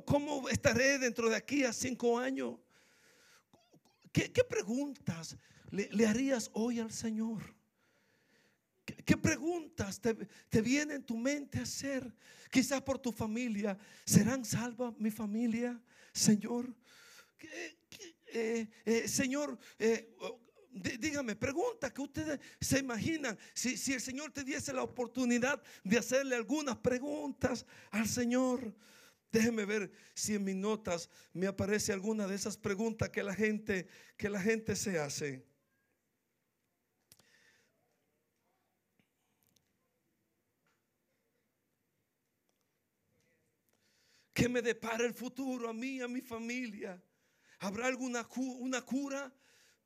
¿Cómo, 0.05 0.47
estaré 0.47 0.97
dentro 0.97 1.29
de 1.29 1.35
aquí 1.35 1.65
a 1.65 1.73
cinco 1.73 2.17
años? 2.17 2.55
¿Qué, 4.13 4.29
preguntas 4.49 5.35
le, 5.71 5.89
le, 5.91 6.07
harías 6.07 6.49
hoy 6.53 6.79
al 6.79 6.93
Señor? 6.93 7.56
¿Qué, 9.05 9.17
preguntas 9.17 9.99
te, 9.99 10.13
te 10.49 10.61
viene 10.61 10.95
en 10.95 11.03
tu 11.03 11.17
mente 11.17 11.59
hacer? 11.59 12.13
Quizás 12.51 12.81
por 12.81 12.99
tu 12.99 13.11
familia. 13.11 13.77
¿Serán 14.05 14.43
salvas 14.43 14.93
mi 14.97 15.11
familia, 15.11 15.81
Señor? 16.13 16.73
Eh, 18.27 18.67
eh, 18.85 19.07
señor, 19.07 19.57
eh, 19.79 20.13
dígame, 20.99 21.35
pregunta 21.35 21.93
que 21.93 22.01
ustedes 22.01 22.39
se 22.59 22.79
imaginan 22.79 23.37
si, 23.53 23.77
si 23.77 23.93
el 23.93 24.01
Señor 24.01 24.31
te 24.31 24.43
diese 24.43 24.73
la 24.73 24.83
oportunidad 24.83 25.61
de 25.83 25.97
hacerle 25.97 26.35
algunas 26.35 26.77
preguntas 26.77 27.65
al 27.91 28.07
Señor. 28.07 28.75
Déjeme 29.31 29.65
ver 29.65 29.91
si 30.13 30.35
en 30.35 30.43
mis 30.43 30.55
notas 30.55 31.09
me 31.33 31.47
aparece 31.47 31.93
alguna 31.93 32.27
de 32.27 32.35
esas 32.35 32.57
preguntas 32.57 33.09
que 33.09 33.23
la 33.23 33.33
gente, 33.33 33.87
que 34.17 34.29
la 34.29 34.41
gente 34.41 34.75
se 34.75 34.99
hace. 34.99 35.46
¿Qué 44.37 44.47
me 44.47 44.61
depara 44.61 45.03
el 45.03 45.15
futuro 45.15 45.67
a 45.67 45.73
mí, 45.73 45.99
a 45.99 46.07
mi 46.07 46.21
familia? 46.21 47.01
¿Habrá 47.57 47.87
alguna 47.87 48.29
una 48.35 48.83
cura 48.83 49.33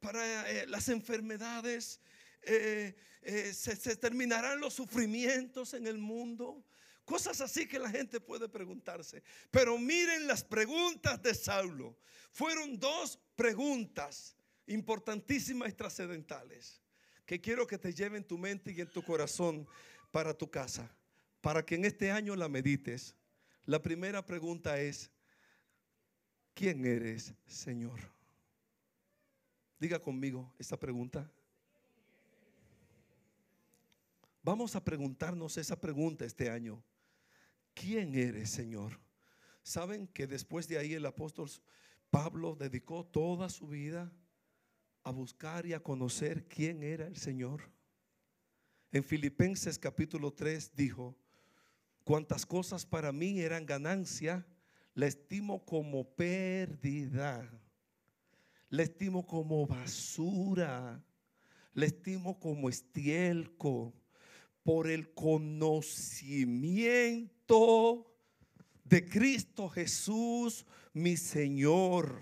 para 0.01 0.51
eh, 0.51 0.67
las 0.67 0.89
enfermedades? 0.89 2.01
Eh, 2.41 2.93
eh, 3.21 3.53
¿se, 3.53 3.77
¿Se 3.77 3.95
terminarán 3.95 4.59
los 4.59 4.73
sufrimientos 4.73 5.73
en 5.73 5.87
el 5.87 5.97
mundo? 5.97 6.65
Cosas 7.05 7.39
así 7.39 7.65
que 7.65 7.79
la 7.79 7.89
gente 7.89 8.19
puede 8.19 8.49
preguntarse. 8.49 9.23
Pero 9.51 9.77
miren 9.77 10.27
las 10.27 10.43
preguntas 10.43 11.21
de 11.21 11.33
Saulo. 11.33 11.97
Fueron 12.33 12.77
dos 12.77 13.17
preguntas 13.37 14.35
importantísimas 14.67 15.69
y 15.69 15.73
trascendentales 15.75 16.81
que 17.25 17.39
quiero 17.39 17.65
que 17.65 17.77
te 17.77 17.93
lleven 17.93 18.27
tu 18.27 18.37
mente 18.37 18.73
y 18.73 18.81
en 18.81 18.91
tu 18.91 19.01
corazón 19.01 19.65
para 20.11 20.33
tu 20.33 20.51
casa, 20.51 20.93
para 21.39 21.65
que 21.65 21.75
en 21.75 21.85
este 21.85 22.11
año 22.11 22.35
la 22.35 22.49
medites. 22.49 23.15
La 23.65 23.81
primera 23.81 24.25
pregunta 24.25 24.79
es, 24.79 25.11
¿quién 26.53 26.85
eres, 26.85 27.33
Señor? 27.45 27.99
Diga 29.79 29.99
conmigo 29.99 30.53
esta 30.57 30.79
pregunta. 30.79 31.31
Vamos 34.43 34.75
a 34.75 34.83
preguntarnos 34.83 35.57
esa 35.57 35.79
pregunta 35.79 36.25
este 36.25 36.49
año. 36.49 36.83
¿Quién 37.75 38.15
eres, 38.15 38.49
Señor? 38.49 38.99
¿Saben 39.61 40.07
que 40.07 40.25
después 40.25 40.67
de 40.67 40.79
ahí 40.79 40.93
el 40.95 41.05
apóstol 41.05 41.49
Pablo 42.09 42.55
dedicó 42.55 43.05
toda 43.05 43.49
su 43.49 43.67
vida 43.67 44.11
a 45.03 45.11
buscar 45.11 45.67
y 45.67 45.73
a 45.73 45.83
conocer 45.83 46.47
quién 46.47 46.81
era 46.81 47.05
el 47.05 47.17
Señor? 47.17 47.69
En 48.91 49.03
Filipenses 49.03 49.77
capítulo 49.77 50.33
3 50.33 50.75
dijo, 50.75 51.15
cuantas 52.03 52.45
cosas 52.45 52.85
para 52.85 53.11
mí 53.11 53.39
eran 53.39 53.65
ganancia, 53.65 54.45
la 54.93 55.07
estimo 55.07 55.65
como 55.65 56.03
pérdida, 56.03 57.49
la 58.69 58.83
estimo 58.83 59.25
como 59.25 59.65
basura, 59.65 61.03
la 61.73 61.85
estimo 61.85 62.39
como 62.39 62.69
estielco 62.69 63.93
por 64.63 64.89
el 64.89 65.13
conocimiento 65.13 68.07
de 68.83 69.05
Cristo 69.05 69.69
Jesús, 69.69 70.65
mi 70.93 71.15
Señor. 71.17 72.21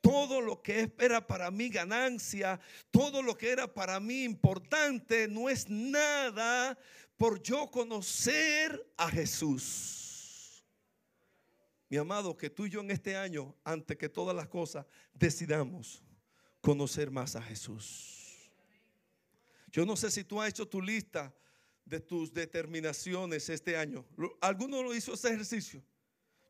Todo 0.00 0.40
lo 0.42 0.60
que 0.60 0.92
era 0.98 1.26
para 1.26 1.50
mí 1.50 1.70
ganancia, 1.70 2.60
todo 2.90 3.22
lo 3.22 3.38
que 3.38 3.50
era 3.50 3.72
para 3.72 3.98
mí 4.00 4.24
importante, 4.24 5.28
no 5.28 5.48
es 5.48 5.70
nada 5.70 6.76
por 7.16 7.42
yo 7.42 7.70
conocer 7.70 8.92
a 8.96 9.10
Jesús. 9.10 10.64
Mi 11.88 11.96
amado, 11.96 12.36
que 12.36 12.50
tú 12.50 12.66
y 12.66 12.70
yo 12.70 12.80
en 12.80 12.90
este 12.90 13.16
año, 13.16 13.54
antes 13.62 13.96
que 13.96 14.08
todas 14.08 14.34
las 14.34 14.48
cosas, 14.48 14.86
decidamos 15.12 16.02
conocer 16.60 17.10
más 17.10 17.36
a 17.36 17.42
Jesús. 17.42 18.50
Yo 19.70 19.84
no 19.84 19.96
sé 19.96 20.10
si 20.10 20.24
tú 20.24 20.40
has 20.40 20.48
hecho 20.48 20.66
tu 20.66 20.80
lista 20.80 21.34
de 21.84 22.00
tus 22.00 22.32
determinaciones 22.32 23.48
este 23.48 23.76
año. 23.76 24.06
¿Alguno 24.40 24.82
lo 24.82 24.94
hizo 24.94 25.14
ese 25.14 25.28
ejercicio? 25.28 25.84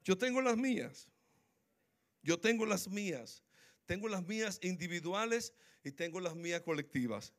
Yo 0.05 0.17
tengo 0.17 0.41
las 0.41 0.57
mías. 0.57 1.09
Yo 2.23 2.39
tengo 2.39 2.65
las 2.65 2.89
mías. 2.89 3.43
Tengo 3.87 4.09
las 4.09 4.27
mías 4.27 4.59
individuales 4.63 5.53
y 5.83 5.91
tengo 5.91 6.21
las 6.21 6.35
mías 6.35 6.63
colectivas. 6.63 7.35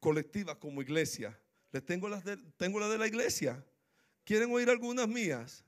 Colectivas 0.00 0.56
como 0.56 0.82
iglesia. 0.82 1.40
Les 1.74 1.84
tengo 1.84 2.08
las 2.08 2.22
de, 2.22 2.36
tengo 2.56 2.88
de 2.88 2.96
la 2.96 3.08
iglesia. 3.08 3.60
¿Quieren 4.22 4.52
oír 4.52 4.70
algunas 4.70 5.08
mías? 5.08 5.64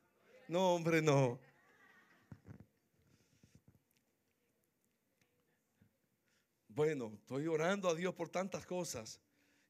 No, 0.46 0.76
hombre, 0.76 1.02
no. 1.02 1.40
Bueno, 6.68 7.12
estoy 7.12 7.48
orando 7.48 7.88
a 7.88 7.94
Dios 7.96 8.14
por 8.14 8.28
tantas 8.28 8.64
cosas 8.64 9.20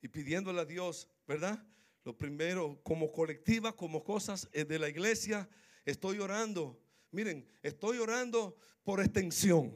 y 0.03 0.09
pidiéndole 0.09 0.61
a 0.61 0.67
Dios, 0.67 1.09
¿verdad? 1.27 1.67
Lo 2.05 2.15
primero, 2.19 2.83
como 2.83 3.11
colectiva, 3.11 3.75
como 3.75 4.05
cosas 4.05 4.47
eh, 4.53 4.67
de 4.67 4.79
la 4.79 4.91
iglesia, 4.91 5.49
estoy 5.87 6.19
orando. 6.19 6.79
Miren, 7.13 7.49
estoy 7.63 7.97
orando 7.97 8.59
por 8.85 9.01
extensión. 9.01 9.73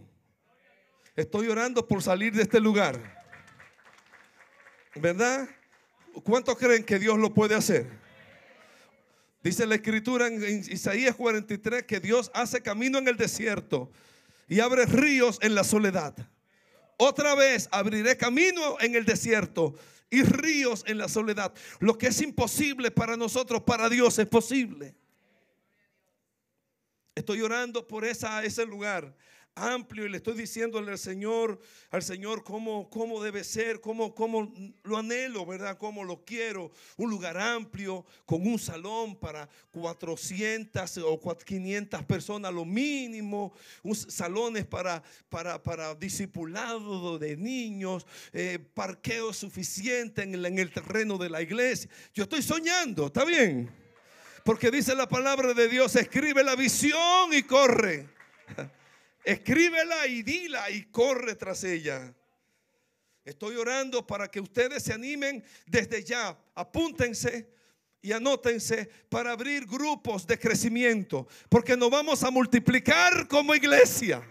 Estoy 1.16 1.48
orando 1.48 1.88
por 1.88 2.02
salir 2.02 2.34
de 2.34 2.42
este 2.42 2.60
lugar. 2.60 3.24
¿Verdad? 4.94 5.48
¿Cuántos 6.24 6.58
creen 6.58 6.84
que 6.84 6.98
Dios 6.98 7.18
lo 7.18 7.32
puede 7.32 7.54
hacer? 7.54 7.86
Dice 9.42 9.66
la 9.66 9.76
escritura 9.76 10.26
en, 10.26 10.42
Isaías 10.70 11.14
43 11.16 11.84
que 11.84 12.00
Dios 12.00 12.30
hace 12.34 12.60
camino 12.60 12.98
en 12.98 13.08
el 13.08 13.16
desierto 13.16 13.90
y 14.48 14.60
abre 14.60 14.84
ríos 14.84 15.38
en 15.40 15.54
la 15.54 15.64
soledad. 15.64 16.14
Otra 16.98 17.34
vez 17.34 17.68
abriré 17.72 18.16
camino 18.16 18.76
en 18.80 18.94
el 18.94 19.06
desierto 19.06 19.74
y 20.10 20.22
ríos 20.22 20.84
en 20.86 20.98
la 20.98 21.08
soledad. 21.08 21.54
Lo 21.78 21.96
que 21.96 22.08
es 22.08 22.20
imposible 22.20 22.90
para 22.90 23.16
nosotros, 23.16 23.62
para 23.62 23.88
Dios 23.88 24.18
es 24.18 24.26
posible. 24.26 24.94
Estoy 27.14 27.40
orando 27.40 27.86
por 27.86 28.04
ese 28.04 28.66
lugar 28.66 29.14
amplio 29.60 30.06
y 30.06 30.08
le 30.08 30.16
estoy 30.16 30.34
diciéndole 30.34 30.92
al 30.92 30.98
Señor, 30.98 31.60
al 31.90 32.02
Señor 32.02 32.42
cómo, 32.42 32.90
cómo 32.90 33.22
debe 33.22 33.44
ser, 33.44 33.80
cómo, 33.80 34.14
cómo 34.14 34.52
lo 34.82 34.96
anhelo, 34.96 35.46
¿verdad? 35.46 35.78
Cómo 35.78 36.04
lo 36.04 36.24
quiero. 36.24 36.72
Un 36.96 37.10
lugar 37.10 37.38
amplio 37.38 38.04
con 38.26 38.46
un 38.46 38.58
salón 38.58 39.16
para 39.16 39.48
400 39.70 40.98
o 40.98 41.38
500 41.38 42.02
personas, 42.04 42.52
lo 42.52 42.64
mínimo. 42.64 43.52
Un, 43.82 43.94
salones 43.94 44.66
para, 44.66 45.02
para, 45.28 45.62
para 45.62 45.94
discipulado 45.94 47.18
de 47.18 47.36
niños, 47.36 48.06
eh, 48.32 48.58
parqueo 48.74 49.32
suficiente 49.32 50.22
en 50.22 50.40
en 50.44 50.58
el 50.58 50.72
terreno 50.72 51.18
de 51.18 51.30
la 51.30 51.42
iglesia. 51.42 51.90
Yo 52.14 52.24
estoy 52.24 52.42
soñando, 52.42 53.06
¿está 53.06 53.24
bien? 53.24 53.70
Porque 54.44 54.70
dice 54.70 54.94
la 54.94 55.08
palabra 55.08 55.54
de 55.54 55.68
Dios, 55.68 55.94
escribe 55.96 56.42
la 56.42 56.56
visión 56.56 57.32
y 57.32 57.42
corre. 57.42 58.08
Escríbela 59.24 60.06
y 60.06 60.22
dila 60.22 60.70
y 60.70 60.84
corre 60.84 61.34
tras 61.34 61.64
ella. 61.64 62.14
Estoy 63.24 63.56
orando 63.56 64.06
para 64.06 64.30
que 64.30 64.40
ustedes 64.40 64.82
se 64.82 64.92
animen 64.92 65.44
desde 65.66 66.02
ya. 66.02 66.38
Apúntense 66.54 67.50
y 68.02 68.12
anótense 68.12 68.88
para 69.08 69.32
abrir 69.32 69.66
grupos 69.66 70.26
de 70.26 70.38
crecimiento, 70.38 71.28
porque 71.48 71.76
nos 71.76 71.90
vamos 71.90 72.22
a 72.24 72.30
multiplicar 72.30 73.28
como 73.28 73.54
iglesia. 73.54 74.22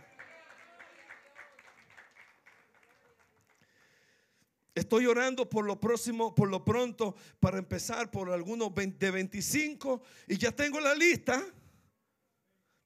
Estoy 4.73 5.06
orando 5.08 5.47
por 5.49 5.65
lo 5.65 5.80
próximo, 5.80 6.34
por 6.34 6.49
lo 6.49 6.63
pronto, 6.63 7.15
para 7.39 7.58
empezar 7.58 8.10
por 8.10 8.32
algunos 8.32 8.73
de 8.73 9.12
25 9.12 10.02
y 10.28 10.38
ya 10.38 10.52
tengo 10.52 10.80
la 10.80 10.95
lista. 10.95 11.45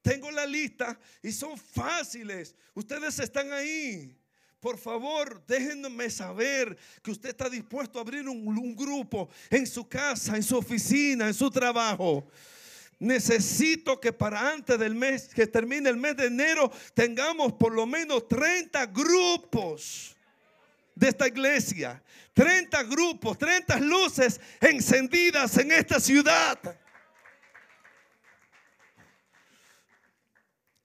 Tengo 0.04 0.30
la 0.30 0.46
lista 0.46 1.00
y 1.24 1.32
son 1.32 1.58
fáciles. 1.58 2.54
Ustedes 2.76 3.18
están 3.20 3.52
ahí. 3.54 4.13
Por 4.60 4.78
favor, 4.78 5.42
déjenme 5.48 6.10
saber 6.10 6.78
que 7.02 7.12
usted 7.12 7.30
está 7.30 7.50
dispuesto 7.50 7.98
a 7.98 8.02
abrir 8.02 8.28
un, 8.28 8.76
grupo 8.76 9.30
en 9.50 9.66
su 9.66 9.88
casa, 9.88 10.36
en 10.36 10.44
su 10.44 10.58
oficina, 10.58 11.28
en 11.28 11.34
su 11.34 11.50
trabajo. 11.50 12.28
Necesito 13.00 14.00
que 14.00 14.12
para 14.12 14.52
antes 14.52 14.78
del 14.78 14.94
mes, 14.94 15.30
que 15.30 15.48
termine 15.48 15.89
el 15.89 15.98
mes 15.98 16.18
de 16.18 16.28
enero, 16.28 16.70
tengamos 16.94 17.54
por 17.54 17.74
lo 17.74 17.86
menos 17.86 18.28
30 18.28 18.86
grupos 18.88 20.16
de 20.96 21.10
esta 21.10 21.28
iglesia. 21.28 22.02
30 22.34 22.84
grupos, 22.84 23.38
30 23.38 23.80
luces 23.80 24.39
encendidas 24.60 25.58
en 25.58 25.72
esta 25.72 26.00
ciudad. 26.00 26.58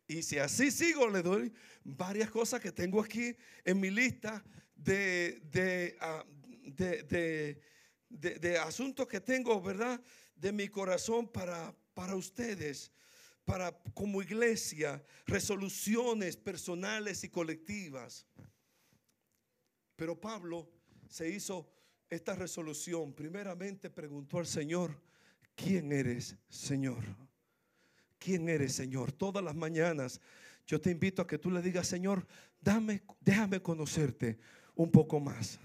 Y 0.08 0.22
si 0.22 0.38
así 0.38 0.70
sigo, 0.70 1.06
le 1.06 1.22
doy 1.22 1.52
varias 1.84 2.30
cosas 2.30 2.62
que 2.62 2.72
tengo 2.72 3.00
aquí 3.00 3.36
en 3.62 3.78
mi 3.78 3.90
lista 3.90 4.42
de, 4.74 5.38
de, 5.50 5.98
de, 8.08 8.38
de, 8.38 8.58
asuntos 8.58 9.06
que 9.06 9.20
tengo, 9.20 9.60
¿verdad? 9.60 10.00
De 10.34 10.50
mi 10.50 10.66
corazón 10.68 11.30
para, 11.30 11.76
para 11.92 12.16
ustedes, 12.16 12.90
para 13.44 13.70
como 13.92 14.22
iglesia, 14.22 15.04
resoluciones 15.26 16.38
personales 16.38 17.22
y 17.24 17.28
colectivas. 17.28 18.26
Pero 19.94 20.18
Pablo 20.18 20.70
se 21.06 21.28
hizo 21.28 21.70
esta 22.08 22.34
resolución. 22.34 23.12
Primeramente 23.12 23.90
preguntó 23.90 24.38
al 24.38 24.46
Señor, 24.46 24.98
¿quién 25.54 25.92
eres, 25.92 26.34
Señor? 26.48 27.27
¿Quién 28.18 28.48
eres, 28.48 28.74
Señor? 28.74 29.12
Todas 29.12 29.42
las 29.44 29.54
mañanas 29.54 30.20
yo 30.68 30.78
te 30.78 30.90
invito 30.90 31.22
a 31.22 31.26
que 31.26 31.38
tú 31.38 31.50
le 31.50 31.62
digas, 31.62 31.88
Señor, 31.88 32.26
dame, 32.60 33.02
déjame 33.20 33.62
conocerte 33.62 34.38
un 34.74 34.90
poco 34.90 35.18
más. 35.18 35.58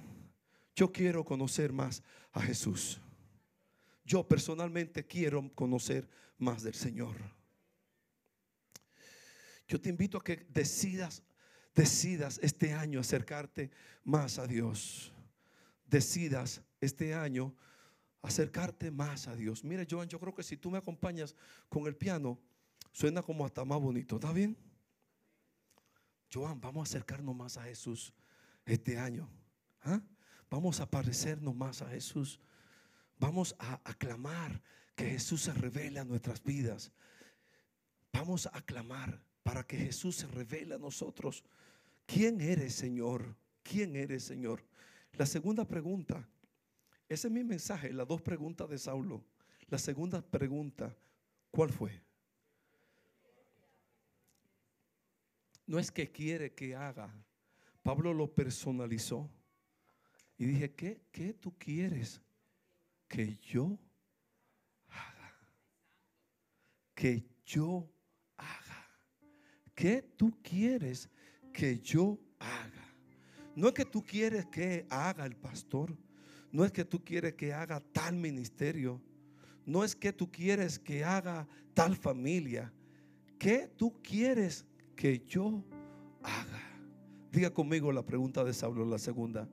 Yo 0.73 0.93
quiero 0.93 1.25
conocer 1.25 1.73
más 1.73 2.01
a 2.31 2.41
Jesús. 2.41 3.01
Yo 4.05 4.25
personalmente 4.25 5.05
quiero 5.05 5.53
conocer 5.53 6.09
más 6.37 6.63
del 6.63 6.73
Señor. 6.73 7.17
Yo 9.67 9.79
te 9.79 9.89
invito 9.89 10.17
a 10.17 10.23
que 10.23 10.45
decidas, 10.49 11.21
decidas 11.75 12.39
este 12.41 12.73
año 12.73 13.01
acercarte 13.01 13.71
más 14.05 14.39
a 14.39 14.47
Dios. 14.47 15.11
Decidas 15.85 16.61
este 16.79 17.13
año 17.13 17.53
acercarte 18.23 18.89
más 18.89 19.27
a 19.27 19.35
Dios. 19.35 19.63
Mire, 19.63 19.85
Joan, 19.87 20.07
yo 20.07 20.19
creo 20.19 20.33
que 20.33 20.43
si 20.43 20.57
tú 20.57 20.71
me 20.71 20.77
acompañas 20.77 21.35
con 21.69 21.85
el 21.85 21.95
piano, 21.95 22.39
suena 22.91 23.21
como 23.21 23.45
hasta 23.45 23.63
más 23.65 23.79
bonito. 23.79 24.15
¿Está 24.15 24.31
bien? 24.31 24.57
Joan, 26.33 26.59
vamos 26.59 26.87
a 26.87 26.89
acercarnos 26.89 27.35
más 27.35 27.57
a 27.57 27.63
Jesús 27.63 28.13
este 28.65 28.97
año. 28.97 29.29
¿Ah? 29.83 30.01
Vamos 30.49 30.79
a 30.79 30.89
parecernos 30.89 31.53
más 31.53 31.81
a 31.81 31.89
Jesús. 31.89 32.39
Vamos 33.19 33.55
a 33.59 33.81
aclamar 33.83 34.63
que 34.95 35.09
Jesús 35.11 35.41
se 35.41 35.53
revele 35.53 35.99
a 35.99 36.05
nuestras 36.05 36.41
vidas. 36.43 36.91
Vamos 38.11 38.47
a 38.47 38.57
aclamar 38.57 39.21
para 39.43 39.63
que 39.63 39.77
Jesús 39.77 40.15
se 40.15 40.27
revele 40.27 40.75
a 40.75 40.79
nosotros. 40.79 41.43
¿Quién 42.05 42.39
eres, 42.39 42.75
Señor? 42.75 43.35
¿Quién 43.63 43.95
eres, 43.95 44.23
Señor? 44.23 44.63
La 45.13 45.25
segunda 45.25 45.67
pregunta 45.67 46.27
ese 47.09 47.27
es 47.27 47.33
mi 47.33 47.43
mensaje, 47.43 47.91
las 47.93 48.07
dos 48.07 48.21
preguntas 48.21 48.69
de 48.69 48.77
Saulo. 48.77 49.23
La 49.67 49.77
segunda 49.77 50.21
pregunta, 50.21 50.95
¿cuál 51.51 51.69
fue? 51.69 52.01
No 55.65 55.79
es 55.79 55.91
que 55.91 56.11
quiere 56.11 56.53
que 56.53 56.75
haga. 56.75 57.13
Pablo 57.81 58.13
lo 58.13 58.33
personalizó. 58.33 59.29
Y 60.37 60.45
dije, 60.45 60.73
¿qué, 60.73 61.01
qué 61.11 61.33
tú 61.33 61.57
quieres 61.57 62.21
que 63.07 63.37
yo 63.37 63.79
haga? 64.87 65.35
Que 66.93 67.25
yo 67.45 67.89
haga. 68.37 68.89
¿Qué 69.75 70.01
tú 70.01 70.39
quieres 70.41 71.09
que 71.51 71.79
yo 71.79 72.19
haga? 72.39 72.95
No 73.55 73.67
es 73.67 73.73
que 73.73 73.85
tú 73.85 74.03
quieres 74.03 74.45
que 74.47 74.85
haga 74.89 75.25
el 75.25 75.35
pastor. 75.35 75.95
No 76.53 76.63
es 76.63 76.71
que 76.71 76.85
tú 76.85 77.03
quieres 77.03 77.33
que 77.33 77.51
haga 77.51 77.79
tal 77.79 78.15
ministerio. 78.15 79.01
No 79.65 79.83
es 79.83 79.95
que 79.95 80.13
tú 80.13 80.31
quieres 80.31 80.77
que 80.77 81.03
haga 81.03 81.47
tal 81.73 81.95
familia. 81.95 82.71
¿Qué 83.39 83.67
tú 83.75 83.99
quieres 84.03 84.63
que 84.95 85.19
yo 85.25 85.63
haga? 86.21 86.61
Diga 87.31 87.51
conmigo 87.51 87.91
la 87.91 88.05
pregunta 88.05 88.43
de 88.43 88.53
Saulo, 88.53 88.85
la 88.85 88.99
segunda. 88.99 89.49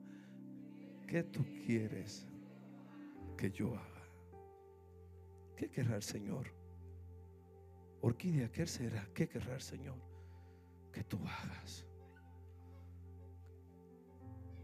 ¿Qué 1.07 1.23
tú 1.23 1.43
quieres 1.65 2.27
que 3.35 3.49
yo 3.49 3.75
haga? 3.75 4.03
¿Qué 5.57 5.71
querrá 5.71 5.95
el 5.95 6.03
Señor? 6.03 6.53
Orquídea, 8.01 8.51
¿qué 8.51 8.67
será? 8.67 9.09
¿Qué 9.15 9.27
querrá 9.27 9.55
el 9.55 9.61
Señor? 9.61 9.97
Que 10.93 11.03
tú 11.03 11.17
hagas. 11.17 11.83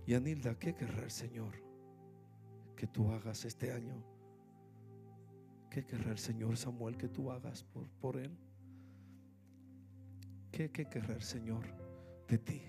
Y 0.05 0.13
Anilda, 0.13 0.53
¿qué 0.59 0.75
querrá 0.75 1.03
el 1.03 1.11
Señor? 1.11 1.66
Que 2.77 2.87
tú 2.87 3.11
hagas 3.11 3.43
este 3.43 3.73
año. 3.73 4.01
¿Qué 5.69 5.85
querrá 5.85 6.11
el 6.11 6.17
Señor 6.17 6.55
Samuel 6.55 6.95
que 6.95 7.09
tú 7.09 7.29
hagas 7.29 7.65
por, 7.65 7.89
por 7.89 8.15
Él? 8.15 8.31
¿Qué, 10.51 10.71
¿Qué 10.71 10.85
querrá 10.85 11.15
el 11.15 11.21
Señor 11.23 11.65
de 12.29 12.37
ti? 12.37 12.61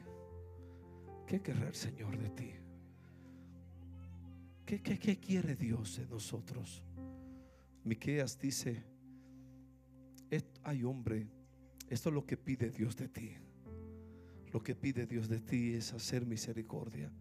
¿Qué 1.26 1.40
querrá 1.40 1.68
el 1.68 1.74
Señor 1.76 2.18
de 2.18 2.30
ti? 2.30 2.54
¿Qué, 4.66 4.82
qué, 4.82 4.98
qué 4.98 5.20
quiere 5.20 5.54
Dios 5.54 5.98
de 5.98 6.06
nosotros? 6.06 6.82
Miqueas 7.84 8.38
dice, 8.40 8.84
ay 10.64 10.82
hombre, 10.82 11.28
esto 11.88 12.08
es 12.08 12.14
lo 12.16 12.26
que 12.26 12.36
pide 12.36 12.70
Dios 12.70 12.96
de 12.96 13.08
ti. 13.08 13.36
Lo 14.52 14.62
que 14.62 14.74
pide 14.74 15.06
Dios 15.06 15.28
de 15.28 15.40
ti 15.40 15.74
es 15.74 15.92
hacer 15.92 16.26
misericordia 16.26 17.12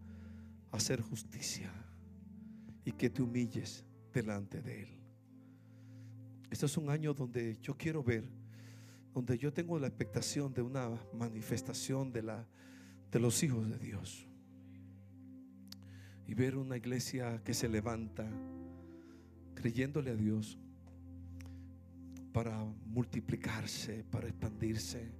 hacer 0.70 1.00
justicia 1.00 1.72
y 2.88 2.92
que 2.92 3.10
te 3.10 3.20
humilles 3.20 3.84
delante 4.14 4.62
de 4.62 4.84
Él. 4.84 4.88
Este 6.50 6.64
es 6.64 6.74
un 6.78 6.88
año 6.88 7.12
donde 7.12 7.58
yo 7.60 7.76
quiero 7.76 8.02
ver, 8.02 8.24
donde 9.12 9.36
yo 9.36 9.52
tengo 9.52 9.78
la 9.78 9.88
expectación 9.88 10.54
de 10.54 10.62
una 10.62 10.98
manifestación 11.12 12.10
de, 12.10 12.22
la, 12.22 12.48
de 13.12 13.20
los 13.20 13.42
hijos 13.42 13.68
de 13.68 13.78
Dios. 13.78 14.26
Y 16.26 16.32
ver 16.32 16.56
una 16.56 16.78
iglesia 16.78 17.42
que 17.44 17.52
se 17.52 17.68
levanta 17.68 18.26
creyéndole 19.54 20.12
a 20.12 20.16
Dios 20.16 20.58
para 22.32 22.64
multiplicarse, 22.86 24.02
para 24.10 24.28
expandirse, 24.28 25.12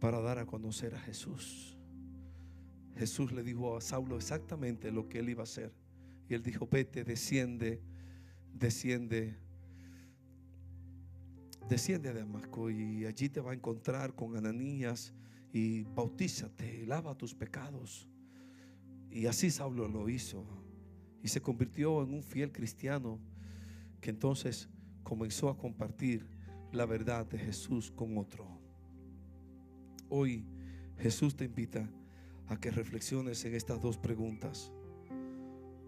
para 0.00 0.20
dar 0.20 0.40
a 0.40 0.46
conocer 0.46 0.96
a 0.96 0.98
Jesús. 0.98 1.76
Jesús 2.96 3.30
le 3.30 3.44
dijo 3.44 3.76
a 3.76 3.80
Saulo 3.80 4.16
exactamente 4.16 4.90
lo 4.90 5.08
que 5.08 5.20
él 5.20 5.28
iba 5.28 5.42
a 5.42 5.44
hacer. 5.44 5.81
Y 6.28 6.34
él 6.34 6.42
dijo, 6.42 6.66
vete, 6.70 7.04
desciende, 7.04 7.80
desciende, 8.52 9.36
desciende 11.68 12.08
a 12.08 12.14
Damasco 12.14 12.70
y 12.70 13.06
allí 13.06 13.28
te 13.28 13.40
va 13.40 13.52
a 13.52 13.54
encontrar 13.54 14.14
con 14.14 14.36
Ananías 14.36 15.12
y 15.52 15.82
bautízate, 15.84 16.86
lava 16.86 17.16
tus 17.16 17.34
pecados. 17.34 18.08
Y 19.10 19.26
así 19.26 19.50
Saulo 19.50 19.88
lo 19.88 20.08
hizo 20.08 20.46
y 21.22 21.28
se 21.28 21.42
convirtió 21.42 22.02
en 22.02 22.14
un 22.14 22.22
fiel 22.22 22.50
cristiano 22.52 23.20
que 24.00 24.10
entonces 24.10 24.68
comenzó 25.02 25.48
a 25.48 25.56
compartir 25.56 26.26
la 26.72 26.86
verdad 26.86 27.26
de 27.26 27.38
Jesús 27.38 27.90
con 27.90 28.16
otro. 28.16 28.46
Hoy 30.08 30.44
Jesús 30.98 31.36
te 31.36 31.44
invita 31.44 31.88
a 32.48 32.58
que 32.58 32.70
reflexiones 32.70 33.44
en 33.44 33.54
estas 33.54 33.80
dos 33.80 33.98
preguntas. 33.98 34.72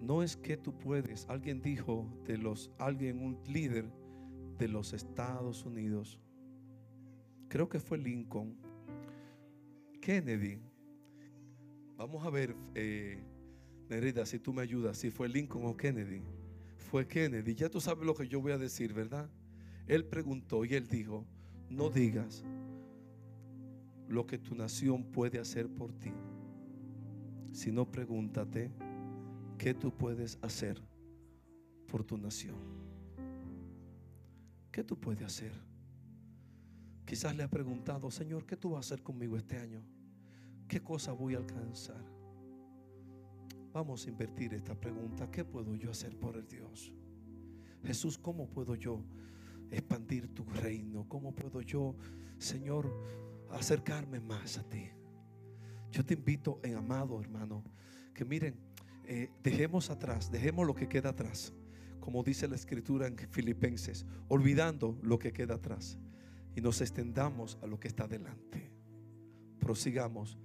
No 0.01 0.23
es 0.23 0.37
que 0.37 0.57
tú 0.57 0.77
puedes, 0.77 1.27
alguien 1.29 1.63
dijo 1.63 2.07
de 2.27 2.37
los, 2.37 2.71
alguien, 2.79 3.19
un 3.23 3.39
líder 3.47 3.91
de 4.59 4.69
los 4.69 4.93
Estados 4.93 5.65
Unidos, 5.65 6.21
creo 7.49 7.69
que 7.69 7.81
fue 7.81 7.99
Lincoln, 7.99 8.57
Kennedy. 10.01 10.59
Vamos 11.97 12.27
a 12.27 12.31
ver, 12.31 12.55
eh, 12.75 13.23
Nerida, 13.89 14.27
si 14.27 14.39
tú 14.39 14.53
me 14.53 14.63
ayudas, 14.63 14.99
si 14.99 15.11
fue 15.11 15.29
Lincoln 15.29 15.65
o 15.67 15.77
Kennedy. 15.77 16.23
Fue 16.77 17.07
Kennedy. 17.07 17.55
Ya 17.55 17.69
tú 17.69 17.81
sabes 17.81 18.05
lo 18.05 18.15
que 18.15 18.29
yo 18.29 18.41
voy 18.41 18.53
a 18.53 18.59
decir, 18.59 18.93
¿verdad? 18.93 19.31
Él 19.87 20.05
preguntó 20.05 20.65
y 20.65 20.75
él 20.75 20.87
dijo, 20.87 21.25
no 21.71 21.89
digas 21.91 22.45
lo 24.09 24.27
que 24.27 24.39
tu 24.39 24.55
nación 24.55 25.05
puede 25.05 25.39
hacer 25.39 25.69
por 25.69 25.93
ti 25.93 26.13
sino 27.55 27.87
pregúntate 27.91 28.73
qué 29.59 29.75
tú 29.75 29.93
puedes 29.93 30.39
hacer 30.43 30.81
por 31.89 32.05
tu 32.05 32.19
nación. 32.19 32.57
¿Qué 34.71 34.83
tú 34.83 34.99
puedes 34.99 35.25
hacer? 35.25 35.53
Quizás 37.05 37.37
le 37.37 37.43
ha 37.43 37.49
preguntado, 37.49 38.11
Señor, 38.11 38.47
¿qué 38.47 38.57
tú 38.57 38.71
vas 38.71 38.79
a 38.79 38.95
hacer 38.95 39.03
conmigo 39.03 39.37
este 39.37 39.59
año? 39.59 39.83
¿Qué 40.67 40.83
cosa 40.83 41.13
voy 41.13 41.35
a 41.35 41.39
alcanzar? 41.39 42.03
Vamos 43.73 44.07
a 44.07 44.11
invertir 44.11 44.55
esta 44.55 44.75
pregunta. 44.75 45.31
¿Qué 45.31 45.45
puedo 45.45 45.75
yo 45.77 45.91
hacer 45.91 46.19
por 46.19 46.37
el 46.37 46.47
Dios? 46.49 46.93
Jesús, 47.85 48.17
¿cómo 48.17 48.49
puedo 48.49 48.75
yo 48.75 49.05
expandir 49.71 50.33
tu 50.35 50.45
reino? 50.45 51.07
¿Cómo 51.09 51.35
puedo 51.35 51.61
yo, 51.61 51.95
Señor, 52.39 52.91
acercarme 53.51 54.21
más 54.21 54.59
a 54.59 54.69
ti? 54.69 54.89
Yo 55.91 56.05
te 56.05 56.15
invito, 56.15 56.61
en 56.63 56.77
amado 56.77 57.21
hermano, 57.21 57.63
que 58.15 58.25
miren, 58.25 58.57
eh, 59.07 59.31
dejemos 59.43 59.91
atrás, 59.91 60.31
dejemos 60.31 60.67
lo 60.67 60.75
que 60.75 60.89
queda 60.89 61.11
atrás, 61.11 61.53
como 62.01 62.23
dice 62.23 62.49
la 62.49 62.55
escritura 62.55 63.07
en 63.07 63.17
Filipenses, 63.17 64.07
olvidando 64.29 64.99
lo 65.03 65.19
que 65.19 65.33
queda 65.33 65.55
atrás 65.55 65.99
y 66.55 66.61
nos 66.61 66.81
extendamos 66.81 67.59
a 67.63 67.67
lo 67.67 67.79
que 67.79 67.89
está 67.89 68.07
delante. 68.07 68.71
Prosigamos, 69.59 70.39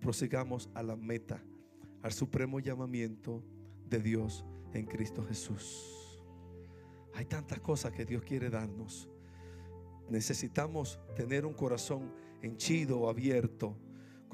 prosigamos 0.00 0.70
a 0.74 0.82
la 0.82 0.96
meta, 0.96 1.42
al 2.02 2.12
supremo 2.12 2.60
llamamiento 2.60 3.42
de 3.88 4.00
Dios 4.00 4.44
en 4.72 4.86
Cristo 4.86 5.24
Jesús. 5.24 6.22
Hay 7.14 7.24
tantas 7.24 7.60
cosas 7.60 7.92
que 7.92 8.04
Dios 8.04 8.22
quiere 8.22 8.50
darnos. 8.50 9.08
Necesitamos 10.10 11.00
tener 11.16 11.46
un 11.46 11.54
corazón 11.54 12.12
henchido, 12.42 13.08
abierto 13.08 13.76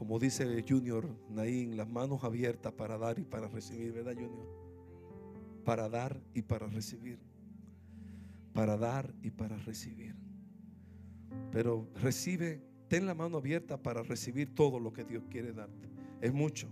como 0.03 0.19
dice 0.19 0.65
Junior 0.69 1.09
Naín, 1.31 1.77
las 1.77 1.88
manos 1.88 2.25
abiertas 2.25 2.73
para 2.73 2.99
dar 2.99 3.21
y 3.21 3.25
para 3.25 3.47
recibir, 3.47 3.93
¿verdad, 3.93 4.15
Junior? 4.15 4.49
Para 5.65 5.88
dar 5.88 6.21
y 6.35 6.43
para 6.43 6.67
recibir. 6.67 7.21
Para 8.53 8.77
dar 8.77 9.15
y 9.23 9.31
para 9.31 9.57
recibir. 9.59 10.17
Pero 11.53 11.88
recibe, 11.95 12.65
ten 12.88 13.07
la 13.07 13.15
mano 13.15 13.37
abierta 13.37 13.81
para 13.81 14.03
recibir 14.03 14.53
todo 14.53 14.81
lo 14.81 14.93
que 14.93 15.05
Dios 15.05 15.23
quiere 15.31 15.53
darte. 15.53 15.88
Es 16.21 16.35
mucho. 16.35 16.67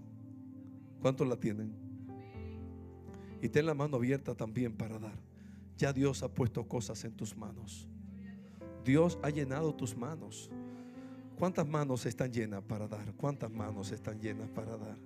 ¿Cuántos 1.01 1.29
la 1.29 1.37
tienen? 1.37 1.73
Y 3.41 3.49
ten 3.49 3.65
la 3.65 3.75
mano 3.75 3.99
abierta 3.99 4.35
también 4.35 4.77
para 4.77 4.99
dar. 4.99 5.21
Ya 5.79 5.93
Dios 5.93 6.25
ha 6.25 6.35
puesto 6.35 6.67
cosas 6.67 7.05
en 7.05 7.13
tus 7.13 7.37
manos. 7.37 7.89
Dios 8.85 9.21
ha 9.23 9.31
llenado 9.31 9.73
tus 9.73 9.97
manos. 9.97 10.51
¿Cuántas 11.41 11.67
manos 11.67 12.05
están 12.05 12.31
llenas 12.31 12.63
para 12.63 12.87
dar? 12.87 13.15
¿Cuántas 13.15 13.51
manos 13.51 13.91
están 13.93 14.21
llenas 14.21 14.47
para 14.51 14.77
dar? 14.77 14.99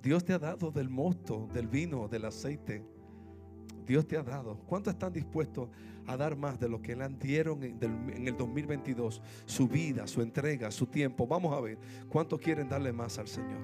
Dios 0.00 0.24
te 0.24 0.34
ha 0.34 0.38
dado 0.38 0.70
del 0.70 0.88
mosto, 0.88 1.48
del 1.52 1.66
vino, 1.66 2.06
del 2.06 2.26
aceite. 2.26 2.84
Dios 3.84 4.06
te 4.06 4.16
ha 4.16 4.22
dado. 4.22 4.60
¿Cuántos 4.68 4.92
están 4.92 5.12
dispuestos 5.12 5.68
a 6.06 6.16
dar 6.16 6.36
más 6.36 6.60
de 6.60 6.68
lo 6.68 6.80
que 6.80 6.94
le 6.94 7.08
dieron 7.08 7.60
en 7.64 8.28
el 8.28 8.36
2022? 8.36 9.20
Su 9.44 9.66
vida, 9.66 10.06
su 10.06 10.22
entrega, 10.22 10.70
su 10.70 10.86
tiempo. 10.86 11.26
Vamos 11.26 11.52
a 11.58 11.60
ver 11.60 11.76
cuántos 12.08 12.38
quieren 12.38 12.68
darle 12.68 12.92
más 12.92 13.18
al 13.18 13.26
Señor. 13.26 13.62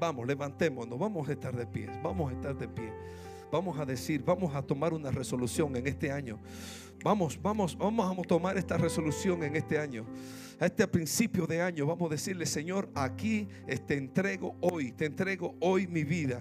Vamos, 0.00 0.26
levantémonos. 0.26 0.98
Vamos 0.98 1.28
a 1.28 1.32
estar 1.32 1.54
de 1.54 1.64
pie. 1.68 1.90
Vamos 2.02 2.32
a 2.32 2.34
estar 2.34 2.58
de 2.58 2.66
pie. 2.66 2.92
Vamos 3.54 3.78
a 3.78 3.84
decir, 3.84 4.20
vamos 4.24 4.52
a 4.52 4.60
tomar 4.60 4.92
una 4.92 5.12
resolución 5.12 5.76
en 5.76 5.86
este 5.86 6.10
año. 6.10 6.40
Vamos, 7.04 7.40
vamos, 7.40 7.78
vamos 7.78 8.18
a 8.18 8.22
tomar 8.22 8.58
esta 8.58 8.76
resolución 8.76 9.44
en 9.44 9.54
este 9.54 9.78
año 9.78 10.04
a 10.58 10.66
este 10.66 10.88
principio 10.88 11.46
de 11.46 11.62
año, 11.62 11.86
vamos 11.86 12.10
a 12.10 12.14
decirle, 12.14 12.46
Señor, 12.46 12.90
aquí 12.96 13.46
te 13.86 13.96
entrego 13.96 14.56
hoy, 14.60 14.90
te 14.90 15.04
entrego 15.04 15.54
hoy 15.60 15.86
mi 15.86 16.02
vida. 16.02 16.40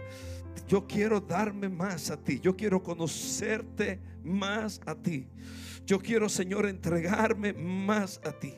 Yo 0.68 0.88
quiero 0.88 1.22
darme 1.22 1.70
más 1.70 2.10
a 2.10 2.18
ti, 2.18 2.40
yo 2.40 2.56
quiero 2.56 2.82
conocerte 2.82 4.00
más 4.24 4.82
a 4.84 4.96
ti. 4.96 5.28
Yo 5.86 6.00
quiero, 6.00 6.28
Señor, 6.30 6.66
entregarme 6.66 7.54
más 7.54 8.20
a 8.26 8.32
ti. 8.32 8.56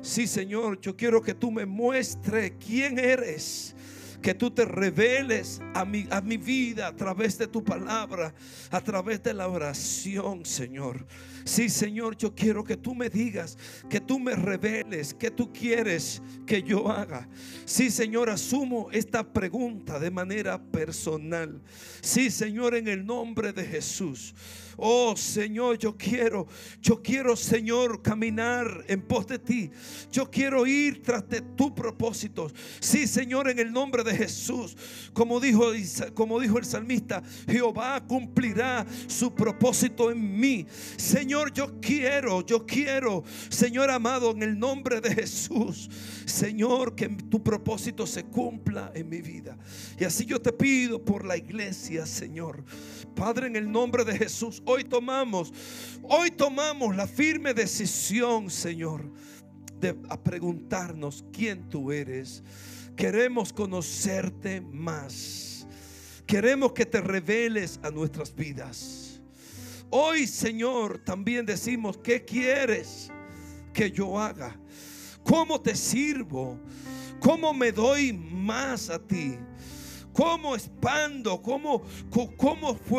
Sí, 0.00 0.28
Señor, 0.28 0.80
yo 0.80 0.96
quiero 0.96 1.20
que 1.20 1.34
tú 1.34 1.50
me 1.50 1.66
muestres 1.66 2.52
quién 2.64 3.00
eres 3.00 3.74
que 4.22 4.34
tú 4.34 4.50
te 4.50 4.64
reveles 4.64 5.60
a 5.74 5.84
mi, 5.84 6.06
a 6.10 6.20
mi 6.20 6.36
vida 6.36 6.88
a 6.88 6.96
través 6.96 7.38
de 7.38 7.46
tu 7.46 7.64
palabra, 7.64 8.34
a 8.70 8.80
través 8.80 9.22
de 9.22 9.34
la 9.34 9.48
oración, 9.48 10.44
Señor. 10.44 11.06
Sí, 11.44 11.68
Señor, 11.68 12.16
yo 12.16 12.34
quiero 12.34 12.62
que 12.62 12.76
tú 12.76 12.94
me 12.94 13.08
digas, 13.08 13.56
que 13.88 14.00
tú 14.00 14.18
me 14.18 14.34
reveles, 14.34 15.14
que 15.14 15.30
tú 15.30 15.52
quieres 15.52 16.22
que 16.46 16.62
yo 16.62 16.90
haga. 16.90 17.28
Sí, 17.64 17.90
Señor, 17.90 18.28
asumo 18.28 18.88
esta 18.92 19.24
pregunta 19.24 19.98
de 19.98 20.10
manera 20.10 20.62
personal. 20.62 21.60
Sí, 22.02 22.30
Señor, 22.30 22.74
en 22.74 22.88
el 22.88 23.04
nombre 23.04 23.52
de 23.52 23.64
Jesús. 23.64 24.34
Oh 24.82 25.14
Señor, 25.14 25.76
yo 25.76 25.94
quiero, 25.96 26.46
yo 26.80 27.02
quiero, 27.02 27.36
Señor, 27.36 28.00
caminar 28.00 28.84
en 28.88 29.02
pos 29.02 29.26
de 29.26 29.38
ti. 29.38 29.70
Yo 30.10 30.30
quiero 30.30 30.66
ir 30.66 31.02
tras 31.02 31.28
de 31.28 31.42
tu 31.42 31.74
propósito. 31.74 32.50
Sí, 32.80 33.06
Señor, 33.06 33.50
en 33.50 33.58
el 33.58 33.72
nombre 33.72 34.02
de 34.02 34.16
Jesús. 34.16 34.76
Como 35.12 35.38
dijo, 35.38 35.72
como 36.14 36.40
dijo 36.40 36.56
el 36.56 36.64
salmista, 36.64 37.22
Jehová 37.46 38.02
cumplirá 38.06 38.86
su 39.06 39.34
propósito 39.34 40.10
en 40.10 40.40
mí. 40.40 40.66
Señor, 40.96 41.52
yo 41.52 41.78
quiero, 41.80 42.44
yo 42.46 42.64
quiero, 42.64 43.22
Señor 43.50 43.90
amado, 43.90 44.30
en 44.30 44.42
el 44.42 44.58
nombre 44.58 45.02
de 45.02 45.14
Jesús. 45.14 45.90
Señor, 46.24 46.94
que 46.94 47.08
tu 47.08 47.42
propósito 47.42 48.06
se 48.06 48.24
cumpla 48.24 48.92
en 48.94 49.10
mi 49.10 49.20
vida. 49.20 49.58
Y 49.98 50.04
así 50.04 50.24
yo 50.24 50.40
te 50.40 50.52
pido 50.52 51.04
por 51.04 51.26
la 51.26 51.36
iglesia, 51.36 52.06
Señor. 52.06 52.64
Padre, 53.14 53.48
en 53.48 53.56
el 53.56 53.70
nombre 53.70 54.04
de 54.04 54.16
Jesús, 54.16 54.62
hoy 54.70 54.84
tomamos, 54.84 55.52
hoy 56.02 56.30
tomamos 56.30 56.94
la 56.94 57.06
firme 57.06 57.52
decisión, 57.52 58.50
Señor, 58.50 59.10
de 59.80 59.94
preguntarnos 59.94 61.24
quién 61.32 61.68
tú 61.68 61.90
eres. 61.90 62.42
Queremos 62.96 63.52
conocerte 63.52 64.60
más. 64.60 65.66
Queremos 66.26 66.72
que 66.72 66.86
te 66.86 67.00
reveles 67.00 67.80
a 67.82 67.90
nuestras 67.90 68.34
vidas. 68.34 69.20
Hoy, 69.90 70.28
Señor, 70.28 70.98
también 70.98 71.44
decimos, 71.44 71.98
¿qué 71.98 72.24
quieres 72.24 73.10
que 73.72 73.90
yo 73.90 74.20
haga? 74.20 74.56
¿Cómo 75.24 75.60
te 75.60 75.74
sirvo? 75.74 76.60
¿Cómo 77.18 77.52
me 77.52 77.72
doy 77.72 78.12
más 78.12 78.88
a 78.88 79.00
ti? 79.00 79.36
¿Cómo 80.12 80.54
expando? 80.54 81.40
¿Cómo, 81.40 81.82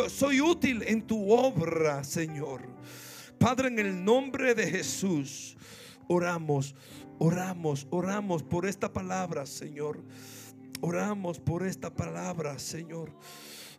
soy 0.09 0.41
útil 0.41 0.83
en 0.85 1.01
tu 1.05 1.31
obra, 1.31 2.03
Señor? 2.03 2.61
Padre, 3.37 3.69
en 3.69 3.79
el 3.79 4.03
nombre 4.03 4.53
de 4.53 4.67
Jesús, 4.67 5.57
oramos, 6.07 6.75
oramos, 7.19 7.87
oramos 7.89 8.43
por 8.43 8.65
esta 8.65 8.91
palabra, 8.91 9.45
Señor. 9.45 10.03
Oramos 10.81 11.39
por 11.39 11.65
esta 11.65 11.93
palabra, 11.93 12.57
Señor. 12.57 13.11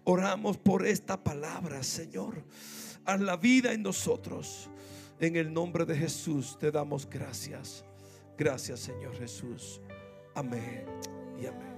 Oramos 0.04 0.56
por 0.58 0.86
esta 0.86 1.22
palabra, 1.22 1.82
Señor. 1.82 2.44
A 3.04 3.16
la 3.16 3.36
vida 3.36 3.72
en 3.72 3.82
nosotros. 3.82 4.68
En 5.20 5.36
el 5.36 5.52
nombre 5.52 5.84
de 5.84 5.96
Jesús 5.96 6.56
te 6.58 6.70
damos 6.70 7.08
gracias. 7.08 7.84
Gracias, 8.36 8.80
Señor 8.80 9.16
Jesús. 9.16 9.80
Amén 10.34 10.84
y 11.40 11.46
amén. 11.46 11.71